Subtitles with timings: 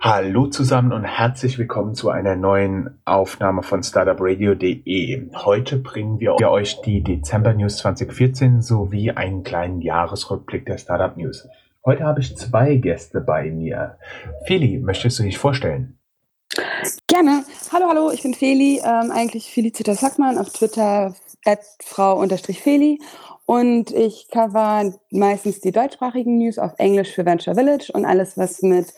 [0.00, 5.28] Hallo zusammen und herzlich willkommen zu einer neuen Aufnahme von startupradio.de.
[5.34, 11.48] Heute bringen wir euch die Dezember News 2014 sowie einen kleinen Jahresrückblick der Startup News.
[11.84, 13.98] Heute habe ich zwei Gäste bei mir.
[14.46, 15.98] Feli, möchtest du dich vorstellen?
[17.08, 17.42] Gerne.
[17.72, 21.16] Hallo, hallo, ich bin Feli, ähm, eigentlich Felicita Sackmann, auf Twitter
[21.82, 23.00] frau-feli
[23.46, 28.62] und ich cover meistens die deutschsprachigen News auf Englisch für Venture Village und alles, was
[28.62, 28.92] mit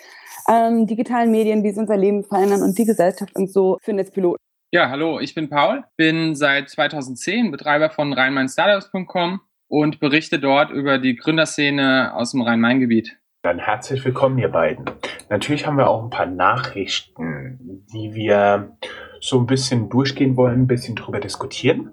[0.48, 4.38] ähm, digitalen Medien, wie sie unser Leben verändern und die Gesellschaft und so für Netzpiloten.
[4.72, 10.98] Ja, hallo, ich bin Paul, bin seit 2010 Betreiber von rheinmain-startups.com und berichte dort über
[10.98, 13.18] die Gründerszene aus dem Rhein-Main-Gebiet.
[13.42, 14.84] Dann herzlich willkommen, ihr beiden.
[15.28, 18.76] Natürlich haben wir auch ein paar Nachrichten, die wir
[19.20, 21.92] so ein bisschen durchgehen wollen, ein bisschen drüber diskutieren.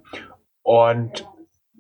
[0.62, 1.26] Und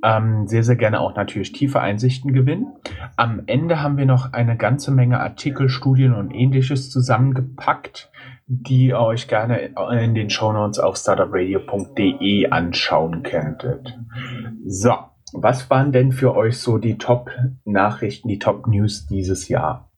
[0.04, 2.74] ähm, sehr, sehr gerne auch natürlich tiefe Einsichten gewinnen.
[3.16, 8.12] Am Ende haben wir noch eine ganze Menge Artikel, Studien und ähnliches zusammengepackt,
[8.48, 13.98] die ihr euch gerne in den Shownotes auf startupradio.de anschauen könntet.
[14.66, 14.94] So,
[15.34, 19.92] was waren denn für euch so die Top-Nachrichten, die Top-News dieses Jahr?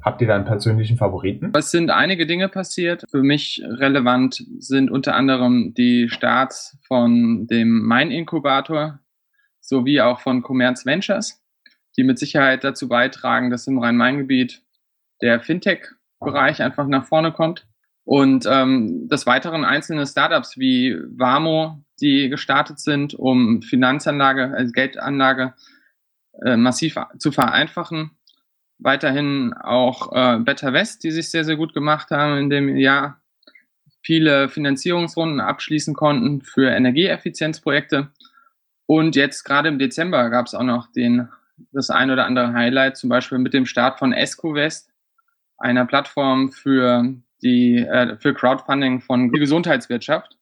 [0.00, 1.52] Habt ihr da einen persönlichen Favoriten?
[1.54, 3.04] Es sind einige Dinge passiert.
[3.10, 8.98] Für mich relevant sind unter anderem die Starts von dem Mein-Inkubator,
[9.62, 11.42] sowie auch von Commerz Ventures,
[11.96, 14.62] die mit Sicherheit dazu beitragen, dass im Rhein-Main-Gebiet
[15.22, 17.66] der Fintech-Bereich einfach nach vorne kommt.
[18.04, 25.54] Und ähm, des Weiteren einzelne Startups wie Vamo, die gestartet sind, um Finanzanlage, also Geldanlage
[26.44, 28.10] äh, massiv zu vereinfachen.
[28.78, 33.20] Weiterhin auch äh, Better West, die sich sehr, sehr gut gemacht haben in dem Jahr.
[34.02, 38.10] Viele Finanzierungsrunden abschließen konnten für Energieeffizienzprojekte.
[38.92, 41.30] Und jetzt gerade im Dezember gab es auch noch den,
[41.72, 44.90] das ein oder andere Highlight, zum Beispiel mit dem Start von ESCOVest,
[45.56, 50.36] einer Plattform für die äh, für Crowdfunding von Gesundheitswirtschaft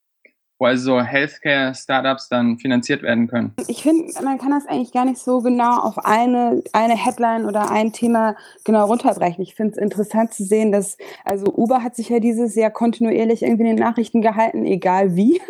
[0.60, 3.54] wo also Healthcare-Startups dann finanziert werden können?
[3.66, 7.70] Ich finde, man kann das eigentlich gar nicht so genau auf eine, eine Headline oder
[7.70, 9.42] ein Thema genau runterbrechen.
[9.42, 13.42] Ich finde es interessant zu sehen, dass, also Uber hat sich ja dieses Jahr kontinuierlich
[13.42, 15.40] irgendwie in den Nachrichten gehalten, egal wie,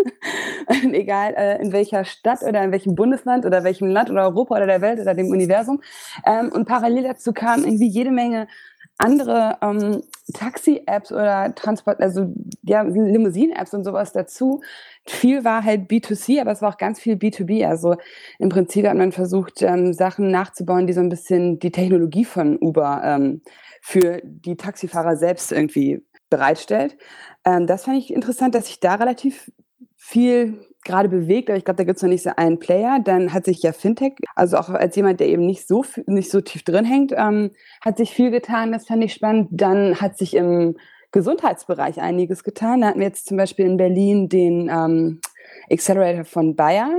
[0.93, 4.67] egal äh, in welcher Stadt oder in welchem Bundesland oder welchem Land oder Europa oder
[4.67, 5.83] der Welt oder dem Universum.
[6.25, 8.47] Ähm, und parallel dazu kam irgendwie jede Menge
[9.01, 10.03] andere ähm,
[10.33, 14.61] Taxi-Apps oder Transport, also ja, Limousinen-Apps und sowas dazu.
[15.07, 17.67] Viel war halt B2C, aber es war auch ganz viel B2B.
[17.67, 17.97] Also
[18.39, 22.59] im Prinzip hat man versucht, ähm, Sachen nachzubauen, die so ein bisschen die Technologie von
[22.59, 23.43] Uber ähm,
[23.83, 26.97] für die Taxifahrer selbst irgendwie bereitstellt.
[27.45, 29.51] Ähm, das fand ich interessant, dass sich da relativ
[29.97, 33.01] viel gerade bewegt, aber ich glaube, da gibt es noch nicht so einen Player.
[33.03, 36.41] Dann hat sich ja Fintech, also auch als jemand, der eben nicht so nicht so
[36.41, 38.73] tief drin hängt, ähm, hat sich viel getan.
[38.73, 39.49] Das fand ich spannend.
[39.51, 40.77] Dann hat sich im
[41.13, 42.81] Gesundheitsbereich einiges getan.
[42.81, 45.21] Da hatten wir jetzt zum Beispiel in Berlin den ähm,
[45.71, 46.91] Accelerator von Bayer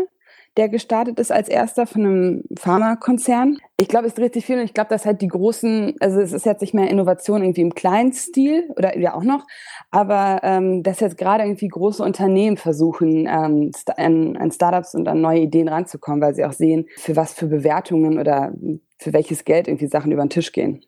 [0.58, 3.58] der gestartet ist als erster von einem Pharmakonzern.
[3.80, 6.34] Ich glaube, es dreht sich viel und ich glaube, dass halt die großen, also es
[6.34, 9.46] ist jetzt nicht mehr Innovation irgendwie im kleinen Stil oder ja auch noch,
[9.92, 15.22] aber ähm, dass jetzt gerade irgendwie große Unternehmen versuchen, ähm, an, an Startups und an
[15.22, 18.54] neue Ideen ranzukommen, weil sie auch sehen, für was für Bewertungen oder
[19.00, 20.84] für welches Geld irgendwie Sachen über den Tisch gehen.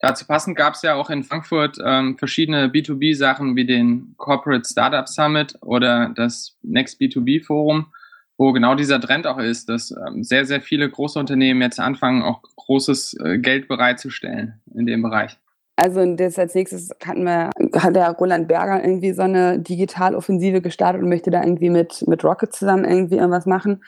[0.00, 5.06] Dazu passend gab es ja auch in Frankfurt ähm, verschiedene B2B-Sachen wie den Corporate Startup
[5.06, 7.92] Summit oder das Next B2B Forum,
[8.40, 12.22] wo genau dieser Trend auch ist, dass ähm, sehr, sehr viele große Unternehmen jetzt anfangen,
[12.22, 15.36] auch großes äh, Geld bereitzustellen in dem Bereich.
[15.76, 21.02] Also das als nächstes hatten wir, hat der Roland Berger irgendwie so eine Digitaloffensive gestartet
[21.02, 23.84] und möchte da irgendwie mit, mit Rocket zusammen irgendwie irgendwas machen.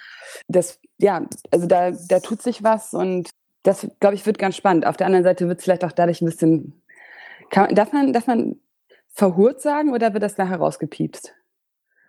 [0.48, 3.30] Das, ja, also da, da tut sich was und
[3.62, 4.86] das, glaube ich, wird ganz spannend.
[4.86, 6.82] Auf der anderen Seite wird es vielleicht auch dadurch ein bisschen,
[7.48, 8.56] kann, darf man, darf man
[9.14, 11.34] verhurt sagen oder wird das nachher rausgepiepst?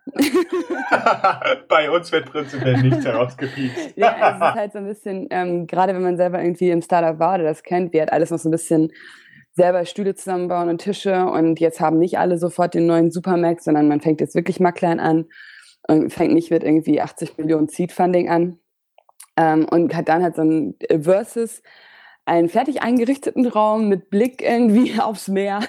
[1.68, 3.94] Bei uns wird prinzipiell nichts herausgepiept.
[3.96, 7.20] ja, es ist halt so ein bisschen, ähm, gerade wenn man selber irgendwie im Startup
[7.20, 8.92] war oder das kennt, wie halt alles noch so ein bisschen
[9.54, 13.88] selber Stühle zusammenbauen und Tische und jetzt haben nicht alle sofort den neuen Supermax, sondern
[13.88, 15.26] man fängt jetzt wirklich mal klein an
[15.88, 18.58] und fängt nicht mit irgendwie 80 Millionen Seed Funding an
[19.38, 21.62] ähm, und hat dann halt so ein Versus
[22.26, 25.62] einen fertig eingerichteten Raum mit Blick irgendwie aufs Meer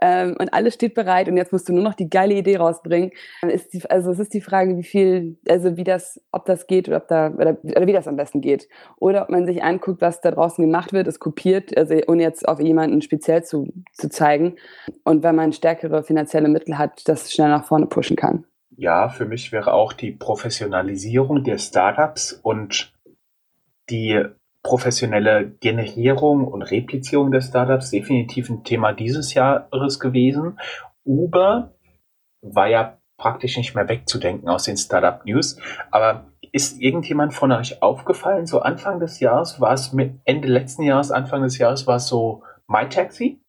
[0.00, 3.10] ähm, und alles steht bereit und jetzt musst du nur noch die geile Idee rausbringen.
[3.42, 6.88] Ist die, also es ist die Frage, wie viel, also wie das, ob das geht
[6.88, 10.00] oder ob da oder, oder wie das am besten geht oder ob man sich anguckt,
[10.00, 14.08] was da draußen gemacht wird, es kopiert, also ohne jetzt auf jemanden speziell zu, zu
[14.08, 14.56] zeigen
[15.04, 18.44] und wenn man stärkere finanzielle Mittel hat, das schnell nach vorne pushen kann.
[18.76, 22.94] Ja, für mich wäre auch die Professionalisierung der Startups und
[23.90, 24.24] die
[24.62, 30.58] professionelle Generierung und Replizierung des Startups definitiv ein Thema dieses Jahres gewesen.
[31.04, 31.74] Uber
[32.42, 35.58] war ja praktisch nicht mehr wegzudenken aus den Startup News.
[35.90, 38.46] Aber ist irgendjemand von euch aufgefallen?
[38.46, 42.06] So Anfang des Jahres war es mit Ende letzten Jahres, Anfang des Jahres war es
[42.06, 43.40] so MyTaxi.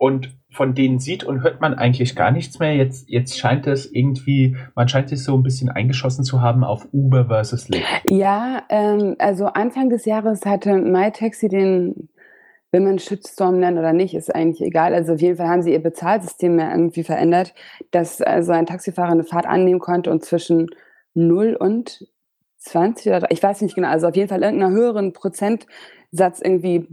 [0.00, 2.74] Und von denen sieht und hört man eigentlich gar nichts mehr.
[2.74, 6.88] Jetzt, jetzt scheint es irgendwie, man scheint sich so ein bisschen eingeschossen zu haben auf
[6.90, 8.10] Uber versus Lyft.
[8.10, 12.08] Ja, ähm, also Anfang des Jahres hatte MyTaxi den,
[12.72, 14.94] wenn man Shitstorm nennt oder nicht, ist eigentlich egal.
[14.94, 17.52] Also auf jeden Fall haben sie ihr Bezahlsystem mehr irgendwie verändert,
[17.90, 20.68] dass also ein Taxifahrer eine Fahrt annehmen konnte und zwischen
[21.12, 22.06] 0 und
[22.56, 26.88] 20 oder ich weiß nicht genau, also auf jeden Fall irgendeiner höheren Prozentsatz irgendwie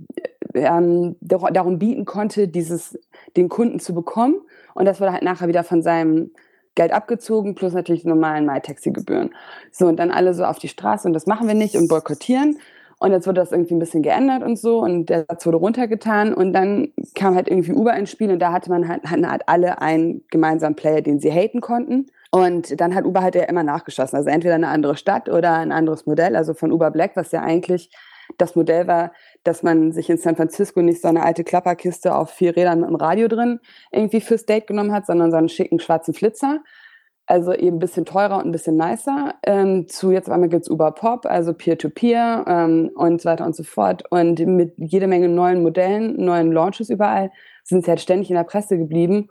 [0.57, 2.99] ähm, darum bieten konnte, dieses
[3.35, 4.35] den Kunden zu bekommen.
[4.73, 6.31] Und das wurde halt nachher wieder von seinem
[6.75, 9.31] Geld abgezogen, plus natürlich normalen MyTaxi-Gebühren.
[9.71, 12.59] So, und dann alle so auf die Straße und das machen wir nicht und boykottieren.
[12.99, 16.33] Und jetzt wurde das irgendwie ein bisschen geändert und so und der Satz wurde runtergetan
[16.33, 19.81] und dann kam halt irgendwie Uber ins Spiel und da hatte man halt, halt alle
[19.81, 22.07] einen gemeinsamen Player, den sie haten konnten.
[22.31, 24.17] Und dann hat Uber halt ja immer nachgeschossen.
[24.17, 27.41] Also entweder eine andere Stadt oder ein anderes Modell, also von Uber Black, was ja
[27.41, 27.89] eigentlich
[28.37, 29.11] das Modell war,
[29.43, 32.89] dass man sich in San Francisco nicht so eine alte Klapperkiste auf vier Rädern mit
[32.89, 33.59] dem Radio drin
[33.91, 36.59] irgendwie fürs Date genommen hat, sondern so einen schicken schwarzen Flitzer.
[37.29, 39.33] Also eben ein bisschen teurer und ein bisschen nicer.
[39.43, 43.53] Ähm, zu jetzt einmal gibt's Uber Pop, also Peer-to-Peer -Peer, ähm, und so weiter und
[43.53, 44.03] so fort.
[44.09, 47.31] Und mit jede Menge neuen Modellen, neuen Launches überall,
[47.65, 49.29] sind sie halt ständig in der Presse geblieben.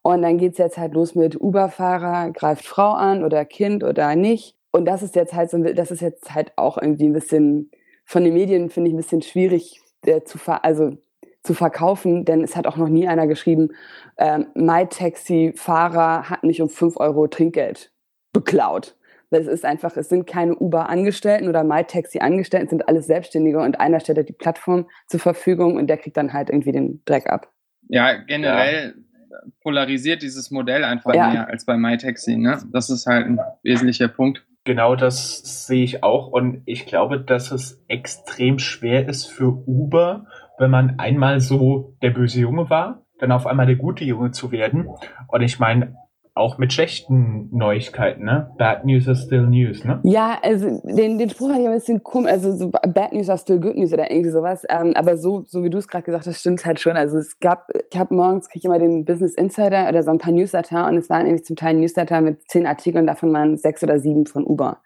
[0.00, 4.56] Und dann geht's jetzt halt los mit Uber-Fahrer, greift Frau an oder Kind oder nicht.
[4.70, 7.70] Und das ist jetzt halt so, das ist jetzt halt auch irgendwie ein bisschen
[8.04, 10.96] von den Medien finde ich ein bisschen schwierig äh, zu, ver also,
[11.42, 13.70] zu verkaufen, denn es hat auch noch nie einer geschrieben,
[14.18, 17.92] ähm, MyTaxi-Fahrer hat mich um 5 Euro Trinkgeld
[18.32, 18.96] beklaut.
[19.30, 23.98] Es ist einfach, es sind keine Uber-Angestellten oder MyTaxi-Angestellten, es sind alles Selbstständige und einer
[23.98, 27.50] stellt halt die Plattform zur Verfügung und der kriegt dann halt irgendwie den Dreck ab.
[27.88, 28.94] Ja, generell
[29.30, 29.38] ja.
[29.60, 31.30] polarisiert dieses Modell einfach ja.
[31.30, 32.36] mehr als bei MyTaxi.
[32.36, 32.62] Ne?
[32.70, 34.44] Das ist halt ein wesentlicher Punkt.
[34.64, 40.24] Genau das sehe ich auch und ich glaube, dass es extrem schwer ist für Uber,
[40.58, 44.52] wenn man einmal so der böse Junge war, dann auf einmal der gute Junge zu
[44.52, 44.88] werden.
[45.28, 45.96] Und ich meine,
[46.36, 48.50] auch mit schlechten Neuigkeiten, ne?
[48.58, 50.00] Bad news are still news, ne?
[50.02, 53.38] Ja, also den, den Spruch hatte ich ein bisschen komisch, also so bad news are
[53.38, 54.64] still good news oder irgendwie sowas.
[54.68, 56.96] Ähm, aber so, so wie du es gerade gesagt hast, stimmt halt schon.
[56.96, 60.18] Also es gab, ich habe morgens kriege ich immer den Business Insider oder so ein
[60.18, 63.84] paar Newsletter und es waren irgendwie zum Teil Newsletter mit zehn Artikeln, davon waren sechs
[63.84, 64.78] oder sieben von Uber.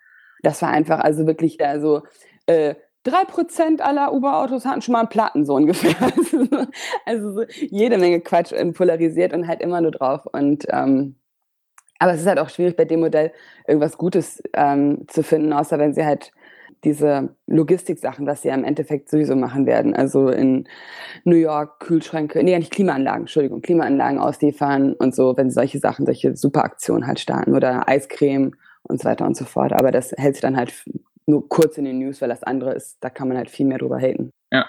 [0.43, 2.03] Das war einfach also wirklich also
[2.45, 2.75] äh,
[3.05, 5.95] drei Prozent aller Uber-Autos hatten schon mal einen Platten, so ungefähr.
[7.07, 10.27] also so jede Menge Quatsch polarisiert und halt immer nur drauf.
[10.31, 11.17] Und ähm,
[11.99, 13.33] aber es ist halt auch schwierig bei dem Modell
[13.67, 16.33] irgendwas Gutes ähm, zu finden, außer wenn sie halt
[16.85, 19.95] diese Logistik-Sachen, was sie ja im Endeffekt sowieso machen werden.
[19.97, 20.69] Also in
[21.25, 26.07] New York Kühlschränke, nee, nicht Klimaanlagen, Entschuldigung, Klimaanlagen ausliefern und so, wenn sie solche Sachen,
[26.07, 28.53] solche Superaktionen halt starten oder Eiscreme
[28.85, 29.73] und so weiter und so fort.
[29.73, 30.73] Aber das hält sich dann halt
[31.27, 33.79] nur kurz in den News, weil das andere ist, da kann man halt viel mehr
[33.79, 34.31] drüber haten.
[34.53, 34.67] Ja.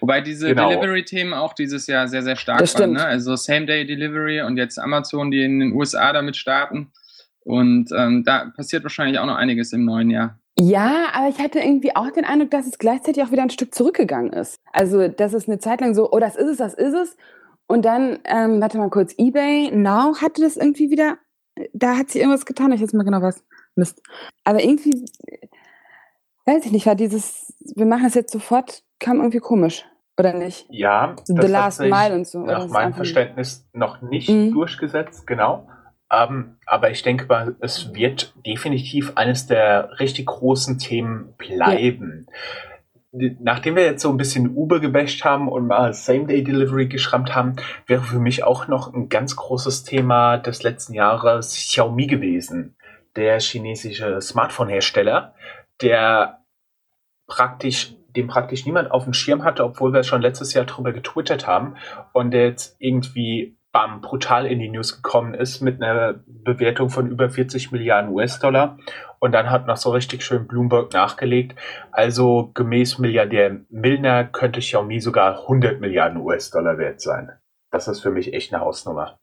[0.00, 0.70] Wobei diese genau.
[0.70, 2.92] Delivery-Themen auch dieses Jahr sehr, sehr stark das waren.
[2.92, 3.04] Ne?
[3.04, 6.92] Also Same-Day-Delivery und jetzt Amazon, die in den USA damit starten.
[7.44, 10.38] Und ähm, da passiert wahrscheinlich auch noch einiges im neuen Jahr.
[10.58, 13.74] Ja, aber ich hatte irgendwie auch den Eindruck, dass es gleichzeitig auch wieder ein Stück
[13.74, 14.60] zurückgegangen ist.
[14.72, 17.16] Also, dass es eine Zeit lang so, oh, das ist es, das ist es.
[17.66, 21.18] Und dann, ähm, warte mal kurz, eBay Now hatte das irgendwie wieder,
[21.72, 23.42] da hat sie irgendwas getan, ich weiß mal genau was.
[23.76, 24.02] Mist.
[24.44, 25.04] Aber irgendwie,
[26.46, 29.84] weiß ich nicht, war dieses, wir machen das jetzt sofort, kam irgendwie komisch.
[30.18, 30.66] Oder nicht?
[30.68, 32.40] Ja, The Last Mile und so.
[32.40, 34.52] Nach meinem Verständnis noch nicht mhm.
[34.52, 35.66] durchgesetzt, genau.
[36.12, 42.26] Ähm, aber ich denke mal, es wird definitiv eines der richtig großen Themen bleiben.
[43.12, 43.30] Ja.
[43.40, 48.02] Nachdem wir jetzt so ein bisschen Uber gebasht haben und mal Same-Day-Delivery geschrammt haben, wäre
[48.02, 52.76] für mich auch noch ein ganz großes Thema des letzten Jahres Xiaomi gewesen.
[53.16, 55.34] Der chinesische Smartphone-Hersteller,
[55.80, 56.40] der
[57.26, 61.46] praktisch den praktisch niemand auf dem Schirm hatte, obwohl wir schon letztes Jahr drüber getwittert
[61.46, 61.76] haben
[62.12, 67.08] und der jetzt irgendwie bam, brutal in die News gekommen ist mit einer Bewertung von
[67.08, 68.78] über 40 Milliarden US-Dollar.
[69.20, 71.58] Und dann hat noch so richtig schön Bloomberg nachgelegt.
[71.92, 77.30] Also gemäß Milliardär Milner könnte Xiaomi sogar 100 Milliarden US-Dollar wert sein.
[77.70, 79.18] Das ist für mich echt eine Hausnummer.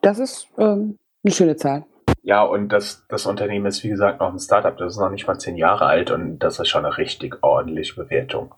[0.00, 1.84] Das ist ähm, eine schöne Zahl.
[2.22, 4.76] Ja, und das, das Unternehmen ist, wie gesagt, noch ein Startup.
[4.76, 7.94] Das ist noch nicht mal zehn Jahre alt und das ist schon eine richtig ordentliche
[7.94, 8.54] Bewertung.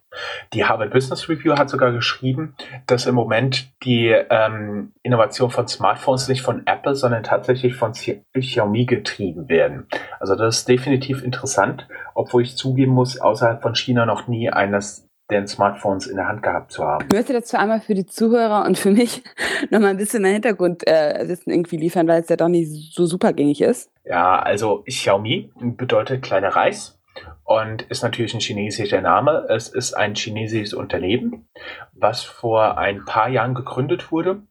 [0.52, 2.54] Die Harvard Business Review hat sogar geschrieben,
[2.86, 8.86] dass im Moment die ähm, Innovation von Smartphones nicht von Apple, sondern tatsächlich von Xiaomi
[8.86, 9.86] getrieben werden.
[10.18, 15.09] Also das ist definitiv interessant, obwohl ich zugeben muss, außerhalb von China noch nie eines
[15.30, 17.06] den Smartphones in der Hand gehabt zu haben.
[17.08, 19.22] Ich möchte dazu einmal für die Zuhörer und für mich
[19.70, 23.32] nochmal ein bisschen mehr Hintergrundwissen äh, irgendwie liefern, weil es ja doch nicht so super
[23.32, 23.90] gängig ist.
[24.04, 26.98] Ja, also Xiaomi bedeutet kleiner Reis
[27.44, 29.46] und ist natürlich ein chinesischer Name.
[29.48, 31.48] Es ist ein chinesisches Unternehmen,
[31.92, 34.42] was vor ein paar Jahren gegründet wurde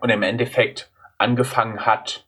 [0.00, 2.26] und im Endeffekt angefangen hat,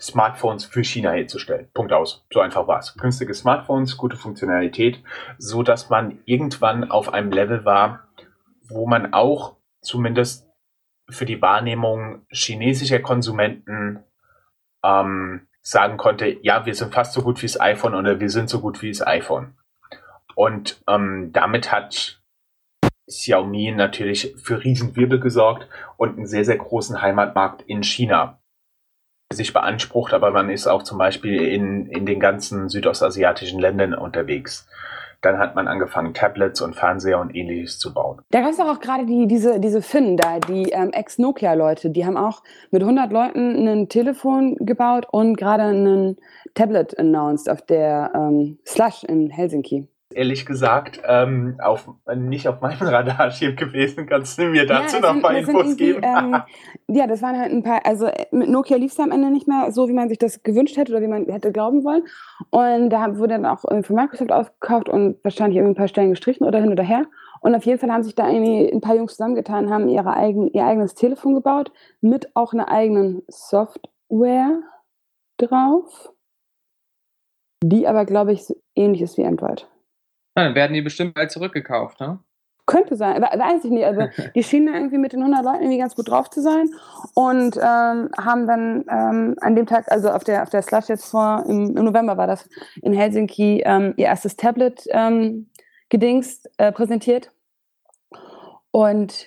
[0.00, 1.68] Smartphones für China herzustellen.
[1.74, 2.26] Punkt aus.
[2.32, 2.94] So einfach war es.
[2.94, 5.02] Günstige Smartphones, gute Funktionalität,
[5.38, 8.08] so dass man irgendwann auf einem Level war,
[8.68, 10.46] wo man auch zumindest
[11.10, 14.04] für die Wahrnehmung chinesischer Konsumenten
[14.84, 18.48] ähm, sagen konnte, ja, wir sind fast so gut wie das iPhone oder wir sind
[18.48, 19.54] so gut wie das iPhone.
[20.34, 22.22] Und ähm, damit hat
[23.08, 28.37] Xiaomi natürlich für Riesenwirbel gesorgt und einen sehr, sehr großen Heimatmarkt in China
[29.32, 34.66] sich beansprucht, aber man ist auch zum Beispiel in, in den ganzen südostasiatischen Ländern unterwegs.
[35.20, 38.22] Dann hat man angefangen, Tablets und Fernseher und ähnliches zu bauen.
[38.30, 42.16] Da gab es auch gerade die, diese, diese Finnen da, die ähm, Ex-Nokia-Leute, die haben
[42.16, 46.16] auch mit 100 Leuten ein Telefon gebaut und gerade ein
[46.54, 52.78] Tablet announced auf der ähm, Slush in Helsinki ehrlich gesagt ähm, auf, nicht auf meinem
[52.80, 54.06] Radarschirm gewesen.
[54.06, 56.02] Kannst du mir dazu ja, noch ein paar Infos geben?
[56.02, 56.36] Ähm,
[56.88, 59.70] ja, das waren halt ein paar, also mit Nokia lief es am Ende nicht mehr
[59.70, 62.02] so, wie man sich das gewünscht hätte oder wie man hätte glauben wollen.
[62.50, 66.46] Und da wurde dann auch von Microsoft aufgekauft und wahrscheinlich irgendwie ein paar Stellen gestrichen
[66.46, 67.04] oder hin oder her.
[67.40, 70.48] Und auf jeden Fall haben sich da irgendwie ein paar Jungs zusammengetan, haben ihre eigen,
[70.52, 74.60] ihr eigenes Telefon gebaut, mit auch einer eigenen Software
[75.36, 76.12] drauf,
[77.62, 79.68] die aber, glaube ich, so ähnlich ist wie Android.
[80.38, 82.20] Ja, dann werden die bestimmt bald zurückgekauft, ne?
[82.66, 83.84] Könnte sein, weiß ich nicht.
[83.84, 84.02] Also
[84.34, 86.70] die schienen irgendwie mit den 100 Leuten irgendwie ganz gut drauf zu sein
[87.14, 91.10] und ähm, haben dann ähm, an dem Tag, also auf der auf der Slush jetzt
[91.10, 92.48] vor im, im November war das
[92.82, 95.50] in Helsinki ähm, ihr erstes Tablet ähm,
[95.88, 97.32] gedingst äh, präsentiert
[98.70, 99.26] und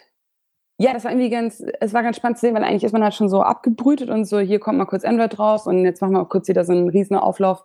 [0.82, 3.04] ja, das war irgendwie ganz, es war ganz spannend zu sehen, weil eigentlich ist man
[3.04, 6.14] halt schon so abgebrütet und so, hier kommt mal kurz Android raus und jetzt machen
[6.14, 7.64] wir auch kurz wieder so einen riesen Auflauf.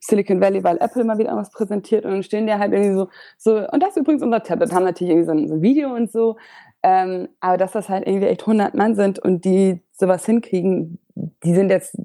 [0.00, 3.08] Silicon Valley, weil Apple mal wieder was präsentiert und dann stehen die halt irgendwie so,
[3.38, 5.94] so, und das ist übrigens unser Tablet, haben natürlich irgendwie so ein, so ein Video
[5.94, 6.36] und so,
[6.82, 11.54] ähm, aber dass das halt irgendwie echt 100 Mann sind und die sowas hinkriegen, die
[11.54, 11.98] sind jetzt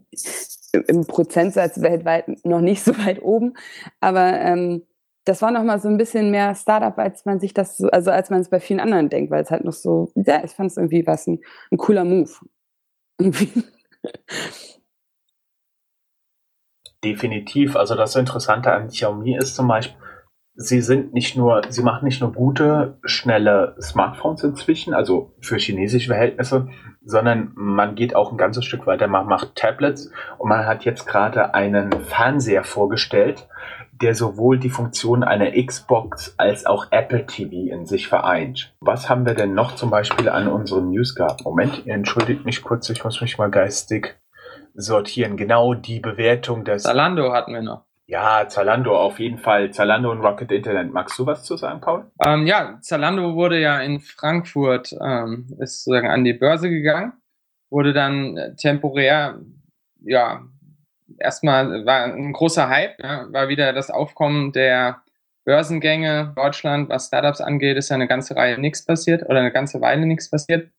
[0.87, 3.53] im Prozentsatz weltweit noch nicht so weit oben,
[3.99, 4.83] aber ähm,
[5.25, 8.11] das war noch mal so ein bisschen mehr Startup, als man sich das, so, also
[8.11, 10.71] als man es bei vielen anderen denkt, weil es halt noch so, ja, ich fand
[10.71, 11.39] es irgendwie was ein,
[11.71, 12.31] ein cooler Move.
[17.03, 17.75] Definitiv.
[17.75, 19.97] Also das Interessante an Xiaomi ist zum Beispiel,
[20.55, 26.09] sie sind nicht nur, sie machen nicht nur gute, schnelle Smartphones inzwischen, also für chinesische
[26.09, 26.69] Verhältnisse,
[27.03, 31.05] sondern man geht auch ein ganzes Stück weiter, man macht Tablets und man hat jetzt
[31.05, 33.47] gerade einen Fernseher vorgestellt,
[34.03, 38.75] der sowohl die Funktion einer Xbox als auch Apple TV in sich vereint.
[38.81, 41.45] Was haben wir denn noch zum Beispiel an unseren News gehabt?
[41.45, 44.17] Moment, entschuldigt mich kurz, ich muss mich mal geistig
[44.73, 45.37] sortieren.
[45.37, 46.83] Genau die Bewertung des.
[46.83, 47.85] Zalando hatten wir noch.
[48.05, 49.71] Ja, Zalando auf jeden Fall.
[49.71, 50.91] Zalando und Rocket Internet.
[50.91, 52.11] Magst du was zu sagen, Paul?
[52.25, 57.13] Ähm, ja, Zalando wurde ja in Frankfurt, ähm, ist sozusagen an die Börse gegangen,
[57.69, 59.39] wurde dann temporär,
[60.01, 60.41] ja,
[61.19, 65.01] erstmal war ein großer Hype, ja, war wieder das Aufkommen der
[65.45, 69.81] Börsengänge Deutschland, was Startups angeht, ist ja eine ganze Reihe nichts passiert oder eine ganze
[69.81, 70.71] Weile nichts passiert.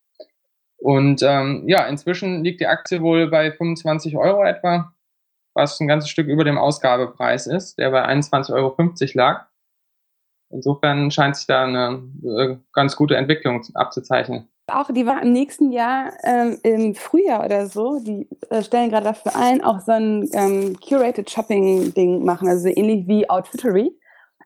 [0.79, 4.95] Und ähm, ja, inzwischen liegt die Aktie wohl bei 25 Euro etwa,
[5.55, 8.77] was ein ganzes Stück über dem Ausgabepreis ist, der bei 21,50 Euro
[9.15, 9.47] lag.
[10.51, 14.49] Insofern scheint sich da eine äh, ganz gute Entwicklung abzuzeichnen.
[14.67, 19.05] Auch die war im nächsten Jahr ähm, im Frühjahr oder so, die äh, stellen gerade
[19.05, 23.95] dafür ein, auch so ein ähm, Curated Shopping-Ding machen, also ähnlich wie Outfittery.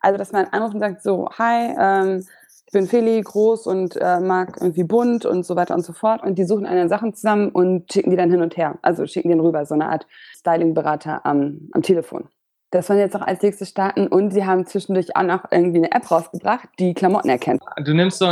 [0.01, 2.27] Also, dass man anruft und sagt so, hi, ähm,
[2.67, 6.23] ich bin Feli, groß und äh, mag irgendwie bunt und so weiter und so fort.
[6.23, 8.79] Und die suchen eine Sachen zusammen und schicken die dann hin und her.
[8.83, 10.07] Also schicken den rüber, so eine Art
[10.37, 12.29] Styling-Berater am, am Telefon.
[12.71, 15.93] Das wollen jetzt auch als nächstes starten und sie haben zwischendurch auch noch irgendwie eine
[15.93, 17.63] App rausgebracht, die Klamotten erkennt.
[17.83, 18.27] Du nimmst so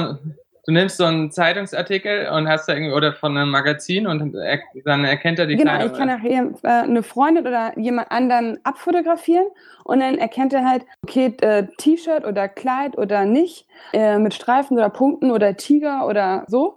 [0.66, 4.60] du nimmst so einen Zeitungsartikel und hast da irgendwie oder von einem Magazin und er,
[4.84, 8.58] dann erkennt er die genau, Genau, ich kann nachher äh, eine Freundin oder jemand anderen
[8.64, 9.46] abfotografieren
[9.84, 14.76] und dann erkennt er halt, okay, äh, T-Shirt oder Kleid oder nicht, äh, mit Streifen
[14.76, 16.76] oder Punkten oder Tiger oder so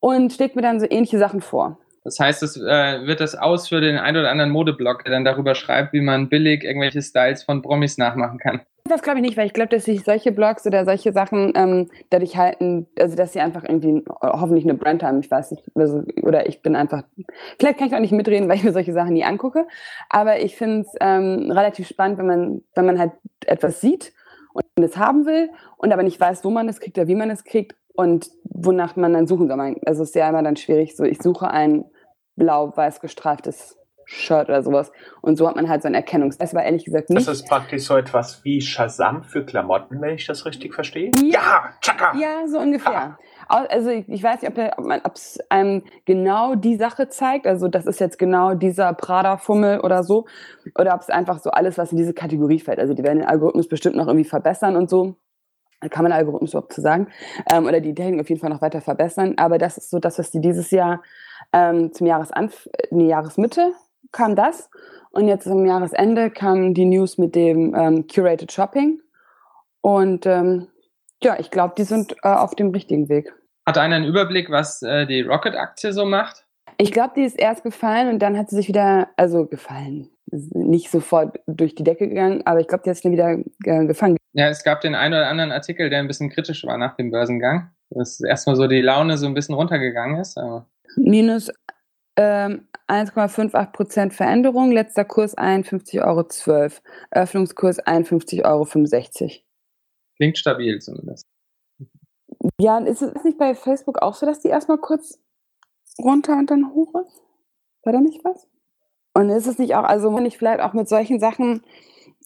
[0.00, 1.78] und schlägt mir dann so ähnliche Sachen vor.
[2.04, 5.24] Das heißt, es äh, wird das aus für den ein oder anderen Modeblog, der dann
[5.24, 8.60] darüber schreibt, wie man billig irgendwelche Styles von Promis nachmachen kann.
[8.90, 11.86] Das glaube ich nicht, weil ich glaube, dass sich solche Blogs oder solche Sachen ähm,
[12.10, 15.20] dadurch halten, also dass sie einfach irgendwie hoffentlich eine Brand haben.
[15.20, 17.04] Ich weiß nicht, also, oder ich bin einfach,
[17.60, 19.68] vielleicht kann ich auch nicht mitreden, weil ich mir solche Sachen nie angucke.
[20.08, 23.12] Aber ich finde es ähm, relativ spannend, wenn man, wenn man halt
[23.46, 24.12] etwas sieht
[24.52, 27.30] und es haben will und aber nicht weiß, wo man es kriegt oder wie man
[27.30, 29.76] es kriegt und wonach man dann suchen soll.
[29.86, 31.84] Also es ist ja immer dann schwierig, so ich suche ein
[32.34, 33.79] blau-weiß gestreiftes
[34.12, 34.90] Shirt oder sowas.
[35.20, 36.36] Und so hat man halt so ein Erkennungs.
[36.36, 37.28] Das war ehrlich gesagt nicht.
[37.28, 41.12] Das ist praktisch so etwas wie Shazam für Klamotten, wenn ich das richtig verstehe.
[41.22, 42.16] Ja, Chaka!
[42.18, 43.16] Ja, so ungefähr.
[43.46, 43.64] Ah.
[43.68, 48.18] Also ich, weiß nicht, ob es einem genau die Sache zeigt, also das ist jetzt
[48.18, 50.26] genau dieser Prada-Fummel oder so,
[50.76, 52.78] oder ob es einfach so alles, was in diese Kategorie fällt.
[52.78, 55.16] Also die werden den Algorithmus bestimmt noch irgendwie verbessern und so
[55.88, 57.08] kann man Algorithmus überhaupt zu sagen,
[57.50, 59.34] ähm, oder die Technik auf jeden Fall noch weiter verbessern.
[59.38, 61.02] Aber das ist so das, was die dieses Jahr
[61.52, 63.72] ähm, zum Jahresanf nee, Jahresmitte
[64.12, 64.70] kam das.
[65.10, 69.00] Und jetzt am Jahresende kam die News mit dem ähm, Curated Shopping.
[69.80, 70.68] Und ähm,
[71.22, 73.32] ja, ich glaube, die sind äh, auf dem richtigen Weg.
[73.66, 76.46] Hat einer einen Überblick, was äh, die Rocket-Aktie so macht?
[76.78, 80.90] Ich glaube, die ist erst gefallen und dann hat sie sich wieder, also gefallen, nicht
[80.90, 84.16] sofort durch die Decke gegangen, aber ich glaube, die hat sich wieder äh, gefangen.
[84.32, 87.10] Ja, es gab den einen oder anderen Artikel, der ein bisschen kritisch war nach dem
[87.10, 87.70] Börsengang.
[87.90, 90.38] Dass erstmal so die Laune so ein bisschen runtergegangen ist.
[90.96, 91.50] Minus
[92.20, 96.72] ähm, 1,58 Prozent Veränderung, letzter Kurs 51,12 Euro,
[97.10, 98.66] Öffnungskurs 51,65 Euro.
[100.16, 101.26] Klingt stabil zumindest.
[102.60, 105.18] Ja, ist es nicht bei Facebook auch so, dass die erstmal kurz
[105.98, 107.22] runter und dann hoch ist?
[107.82, 108.46] War da nicht was?
[109.14, 111.62] Und ist es nicht auch, also muss ich vielleicht auch mit solchen Sachen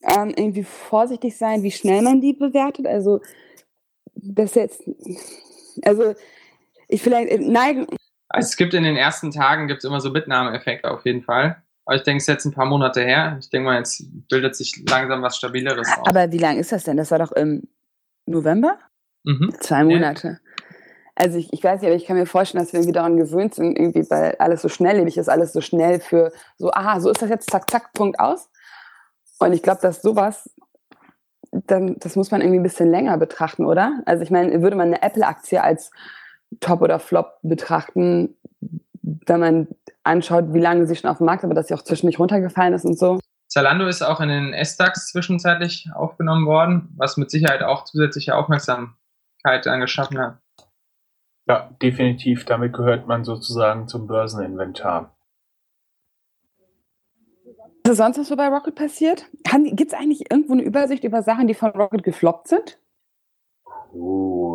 [0.02, 2.86] ähm, irgendwie vorsichtig sein, wie schnell man die bewertet?
[2.86, 3.20] Also,
[4.14, 4.82] das jetzt,
[5.82, 6.14] also,
[6.88, 7.86] ich vielleicht äh, neige.
[8.34, 11.62] Also es gibt in den ersten Tagen gibt's immer so Mitnahmeeffekte auf jeden Fall.
[11.86, 13.36] Aber ich denke, es ist jetzt ein paar Monate her.
[13.40, 16.08] Ich denke mal, jetzt bildet sich langsam was Stabileres auf.
[16.08, 16.96] Aber wie lange ist das denn?
[16.96, 17.68] Das war doch im
[18.26, 18.78] November?
[19.22, 19.54] Mhm.
[19.60, 20.28] Zwei Monate.
[20.28, 20.36] Ja.
[21.14, 23.54] Also ich, ich weiß nicht, aber ich kann mir vorstellen, dass wir irgendwie daran gewöhnt
[23.54, 27.22] sind, irgendwie, weil alles so schnelllebig ist, alles so schnell für so, aha, so ist
[27.22, 28.50] das jetzt, zack, zack, Punkt aus.
[29.38, 30.50] Und ich glaube, dass sowas,
[31.52, 34.00] dann, das muss man irgendwie ein bisschen länger betrachten, oder?
[34.06, 35.92] Also ich meine, würde man eine Apple-Aktie als
[36.60, 38.36] Top oder Flop betrachten,
[39.02, 39.68] wenn man
[40.02, 42.74] anschaut, wie lange sie schon auf dem Markt ist, aber dass sie auch zwischendurch runtergefallen
[42.74, 43.18] ist und so.
[43.48, 49.66] Zalando ist auch in den S-DAX zwischenzeitlich aufgenommen worden, was mit Sicherheit auch zusätzliche Aufmerksamkeit
[49.66, 50.38] angeschaffen hat.
[51.46, 52.46] Ja, definitiv.
[52.46, 55.14] Damit gehört man sozusagen zum Börseninventar.
[57.84, 59.26] Was ist sonst noch so bei Rocket passiert?
[59.42, 62.78] Gibt es eigentlich irgendwo eine Übersicht über Sachen, die von Rocket gefloppt sind?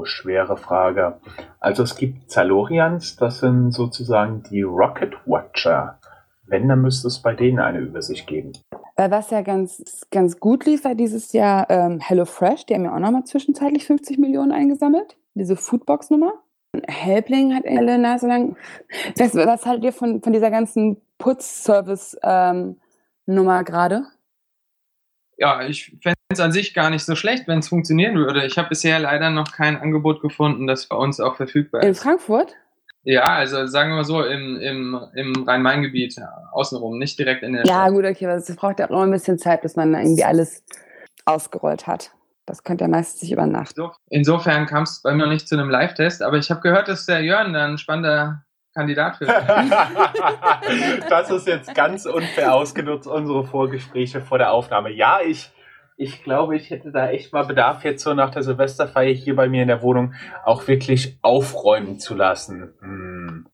[0.06, 1.20] Schwere Frage.
[1.60, 6.00] Also es gibt Zalorians, das sind sozusagen die Rocket Watcher.
[6.46, 8.54] Wenn, dann müsste es bei denen eine Übersicht geben.
[8.96, 12.66] Was ja ganz, ganz gut lief, war dieses Jahr ähm, HelloFresh.
[12.66, 15.16] Die haben ja auch nochmal zwischenzeitlich 50 Millionen eingesammelt.
[15.36, 16.34] Diese Foodbox-Nummer.
[16.88, 18.58] Helpling hat eine Nase lang.
[19.18, 22.76] Was, was haltet ihr von, von dieser ganzen Putzservice-Nummer
[23.60, 24.04] ähm, gerade?
[25.40, 28.46] Ja, ich fände es an sich gar nicht so schlecht, wenn es funktionieren würde.
[28.46, 31.88] Ich habe bisher leider noch kein Angebot gefunden, das bei uns auch verfügbar ist.
[31.88, 32.56] In Frankfurt?
[33.04, 36.18] Ja, also sagen wir mal so, im, im, im Rhein-Main-Gebiet
[36.52, 37.92] außenrum, nicht direkt in der Ja, Stadt.
[37.94, 40.64] gut, okay, aber es braucht ja auch ein bisschen Zeit, bis man irgendwie alles
[41.24, 42.12] ausgerollt hat.
[42.46, 43.76] Das könnte ja meistens sich über Nacht.
[44.10, 47.06] Insofern kam es bei mir noch nicht zu einem Live-Test, aber ich habe gehört, dass
[47.06, 48.44] der Jörn da ein spannender
[48.80, 49.30] Kandidat wird.
[51.10, 54.90] das ist jetzt ganz unfair ausgenutzt, unsere Vorgespräche vor der Aufnahme.
[54.92, 55.52] Ja, ich,
[55.98, 59.50] ich glaube, ich hätte da echt mal Bedarf, jetzt so nach der Silvesterfeier hier bei
[59.50, 60.14] mir in der Wohnung
[60.46, 62.74] auch wirklich aufräumen zu lassen.
[62.80, 63.48] Hm.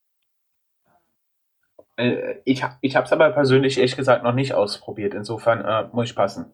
[1.97, 5.15] Äh, ich, ich habe es aber persönlich ehrlich gesagt noch nicht ausprobiert.
[5.15, 6.51] Insofern äh, muss ich passen.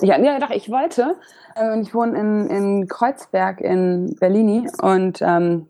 [0.00, 1.14] Ja, ja, doch, ich wollte.
[1.54, 5.68] Äh, ich wohne in, in Kreuzberg in Berlini und ähm,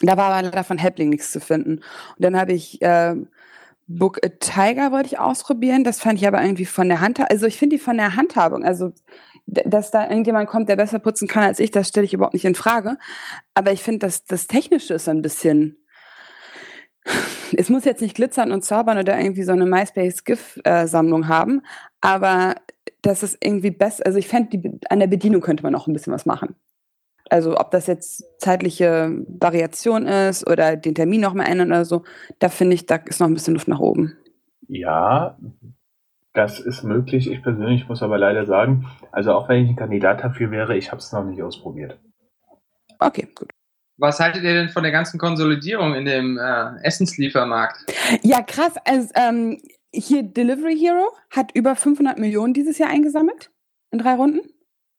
[0.00, 1.78] da war aber leider von Helpling nichts zu finden.
[1.78, 1.84] Und
[2.18, 3.14] dann habe ich äh,
[3.86, 5.82] Book a Tiger wollte ich ausprobieren.
[5.82, 7.18] Das fand ich aber irgendwie von der Hand.
[7.30, 8.92] Also ich finde die von der Handhabung, also
[9.46, 12.44] dass da irgendjemand kommt, der besser putzen kann als ich, das stelle ich überhaupt nicht
[12.44, 12.98] in Frage.
[13.54, 15.78] Aber ich finde, dass das Technische ist ein bisschen
[17.56, 21.62] es muss jetzt nicht glitzern und zaubern oder irgendwie so eine MySpace-GIF-Sammlung haben,
[22.00, 22.56] aber
[23.02, 24.04] das ist irgendwie besser.
[24.06, 26.56] Also ich fände, an der Bedienung könnte man auch ein bisschen was machen.
[27.30, 32.04] Also ob das jetzt zeitliche Variation ist oder den Termin nochmal ändern oder so,
[32.38, 34.16] da finde ich, da ist noch ein bisschen Luft nach oben.
[34.68, 35.38] Ja,
[36.34, 37.30] das ist möglich.
[37.30, 40.90] Ich persönlich muss aber leider sagen, also auch wenn ich ein Kandidat dafür wäre, ich
[40.90, 41.98] habe es noch nicht ausprobiert.
[42.98, 43.50] Okay, gut.
[43.96, 47.92] Was haltet ihr denn von der ganzen Konsolidierung in dem äh, Essensliefermarkt?
[48.22, 48.74] Ja, krass.
[48.84, 49.60] Also, ähm,
[49.92, 53.50] hier Delivery Hero hat über 500 Millionen dieses Jahr eingesammelt
[53.90, 54.40] in drei Runden.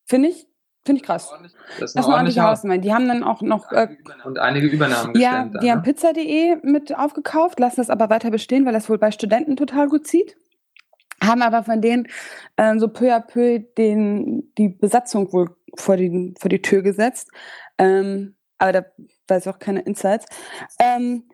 [0.05, 0.48] Finde ich,
[0.89, 1.31] finde ich krass.
[1.79, 2.79] Das ist Das eine ordentliche Hausnummer.
[2.79, 3.89] Die haben dann auch noch äh,
[4.25, 5.83] und einige Übernahmen Ja, die dann, haben ne?
[5.83, 10.07] Pizza.de mit aufgekauft, lassen das aber weiter bestehen, weil das wohl bei Studenten total gut
[10.07, 10.35] zieht.
[11.23, 12.07] Haben aber von denen
[12.57, 17.29] ähm, so peu à peu den, die Besatzung wohl vor die, vor die Tür gesetzt.
[17.77, 18.85] Ähm, aber da
[19.27, 20.25] weiß ich auch keine Insights.
[20.79, 21.25] Ähm,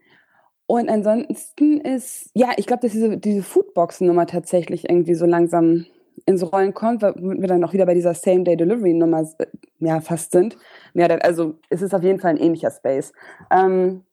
[0.68, 5.86] und ansonsten ist, ja, ich glaube, dass diese, diese Foodboxen-Nummer tatsächlich irgendwie so langsam
[6.26, 9.46] ins Rollen kommt, weil wir dann auch wieder bei dieser Same-Day-Delivery-Nummer äh,
[9.80, 10.58] ja, fast sind.
[10.94, 13.14] Ja, also es ist auf jeden Fall ein ähnlicher Space.
[13.52, 14.04] Ähm,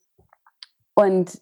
[0.94, 1.40] und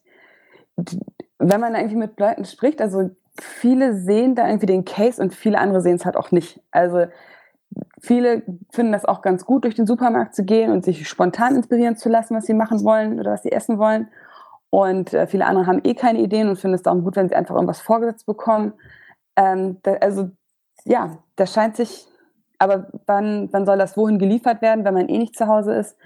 [1.39, 5.59] wenn man irgendwie mit Leuten spricht, also viele sehen da irgendwie den Case und viele
[5.59, 6.61] andere sehen es halt auch nicht.
[6.71, 7.07] Also
[8.01, 11.97] viele finden das auch ganz gut, durch den Supermarkt zu gehen und sich spontan inspirieren
[11.97, 14.09] zu lassen, was sie machen wollen oder was sie essen wollen.
[14.71, 17.35] Und äh, viele andere haben eh keine Ideen und finden es darum gut, wenn sie
[17.35, 18.75] einfach irgendwas vorgesetzt bekommen.
[19.37, 20.31] Ähm, da, also
[20.85, 22.07] ja, das scheint sich,
[22.59, 25.97] aber wann, wann soll das wohin geliefert werden, wenn man eh nicht zu Hause ist?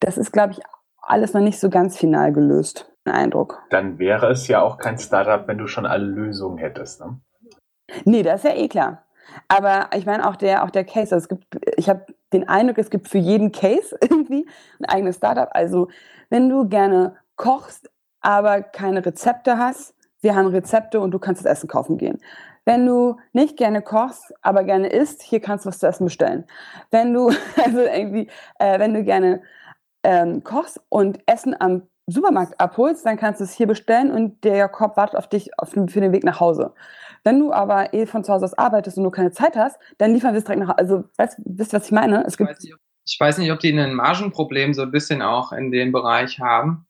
[0.00, 0.60] Das ist, glaube ich,
[1.02, 2.90] alles noch nicht so ganz final gelöst.
[3.04, 3.62] Ein Eindruck.
[3.70, 7.00] Dann wäre es ja auch kein Startup, wenn du schon alle Lösungen hättest.
[7.00, 7.20] Ne?
[8.04, 9.04] Nee, das ist ja eh klar.
[9.48, 11.14] Aber ich meine auch der, auch der Case.
[11.14, 14.46] Also es gibt, ich habe den Eindruck, es gibt für jeden Case irgendwie
[14.78, 15.48] ein eigenes Startup.
[15.52, 15.88] Also
[16.28, 17.90] wenn du gerne kochst,
[18.20, 22.18] aber keine Rezepte hast, wir haben Rezepte und du kannst das Essen kaufen gehen.
[22.70, 26.44] Wenn du nicht gerne kochst, aber gerne isst, hier kannst du was zu essen bestellen.
[26.92, 27.28] Wenn du,
[27.64, 28.28] also irgendwie,
[28.60, 29.42] äh, wenn du gerne
[30.04, 34.68] ähm, kochst und Essen am Supermarkt abholst, dann kannst du es hier bestellen und der
[34.68, 36.72] Korb wartet auf dich auf, für den Weg nach Hause.
[37.24, 40.12] Wenn du aber eh von zu Hause aus arbeitest und du keine Zeit hast, dann
[40.12, 40.78] liefern wir es direkt nach Hause.
[40.78, 42.24] Also, weißt, wisst ihr, was ich meine?
[42.24, 44.92] Es Ich gibt, weiß, nicht, ob, ich weiß nicht, ob die ein Margenproblem so ein
[44.92, 46.86] bisschen auch in dem Bereich haben.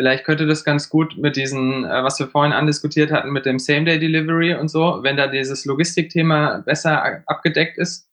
[0.00, 3.58] Vielleicht könnte das ganz gut mit diesen, äh, was wir vorhin andiskutiert hatten, mit dem
[3.58, 8.08] Same-Day-Delivery und so, wenn da dieses Logistikthema besser abgedeckt ist,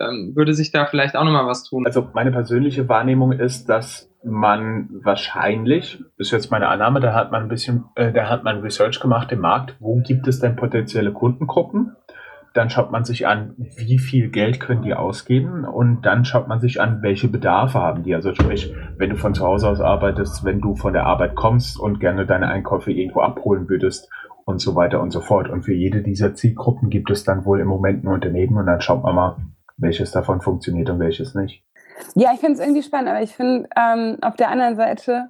[0.00, 1.84] ähm, würde sich da vielleicht auch nochmal was tun.
[1.84, 7.42] Also meine persönliche Wahrnehmung ist, dass man wahrscheinlich, ist jetzt meine Annahme, da hat man
[7.42, 11.12] ein bisschen, äh, da hat man Research gemacht im Markt, wo gibt es denn potenzielle
[11.12, 11.94] Kundengruppen?
[12.54, 16.60] Dann schaut man sich an, wie viel Geld können die ausgeben und dann schaut man
[16.60, 18.14] sich an, welche Bedarfe haben die.
[18.14, 21.78] Also sprich, wenn du von zu Hause aus arbeitest, wenn du von der Arbeit kommst
[21.78, 24.10] und gerne deine Einkäufe irgendwo abholen würdest
[24.44, 25.48] und so weiter und so fort.
[25.48, 28.80] Und für jede dieser Zielgruppen gibt es dann wohl im Moment ein Unternehmen und dann
[28.80, 29.36] schaut man mal,
[29.76, 31.64] welches davon funktioniert und welches nicht.
[32.14, 35.28] ja, ich finde es irgendwie spannend, aber ich finde ähm, auf der anderen Seite,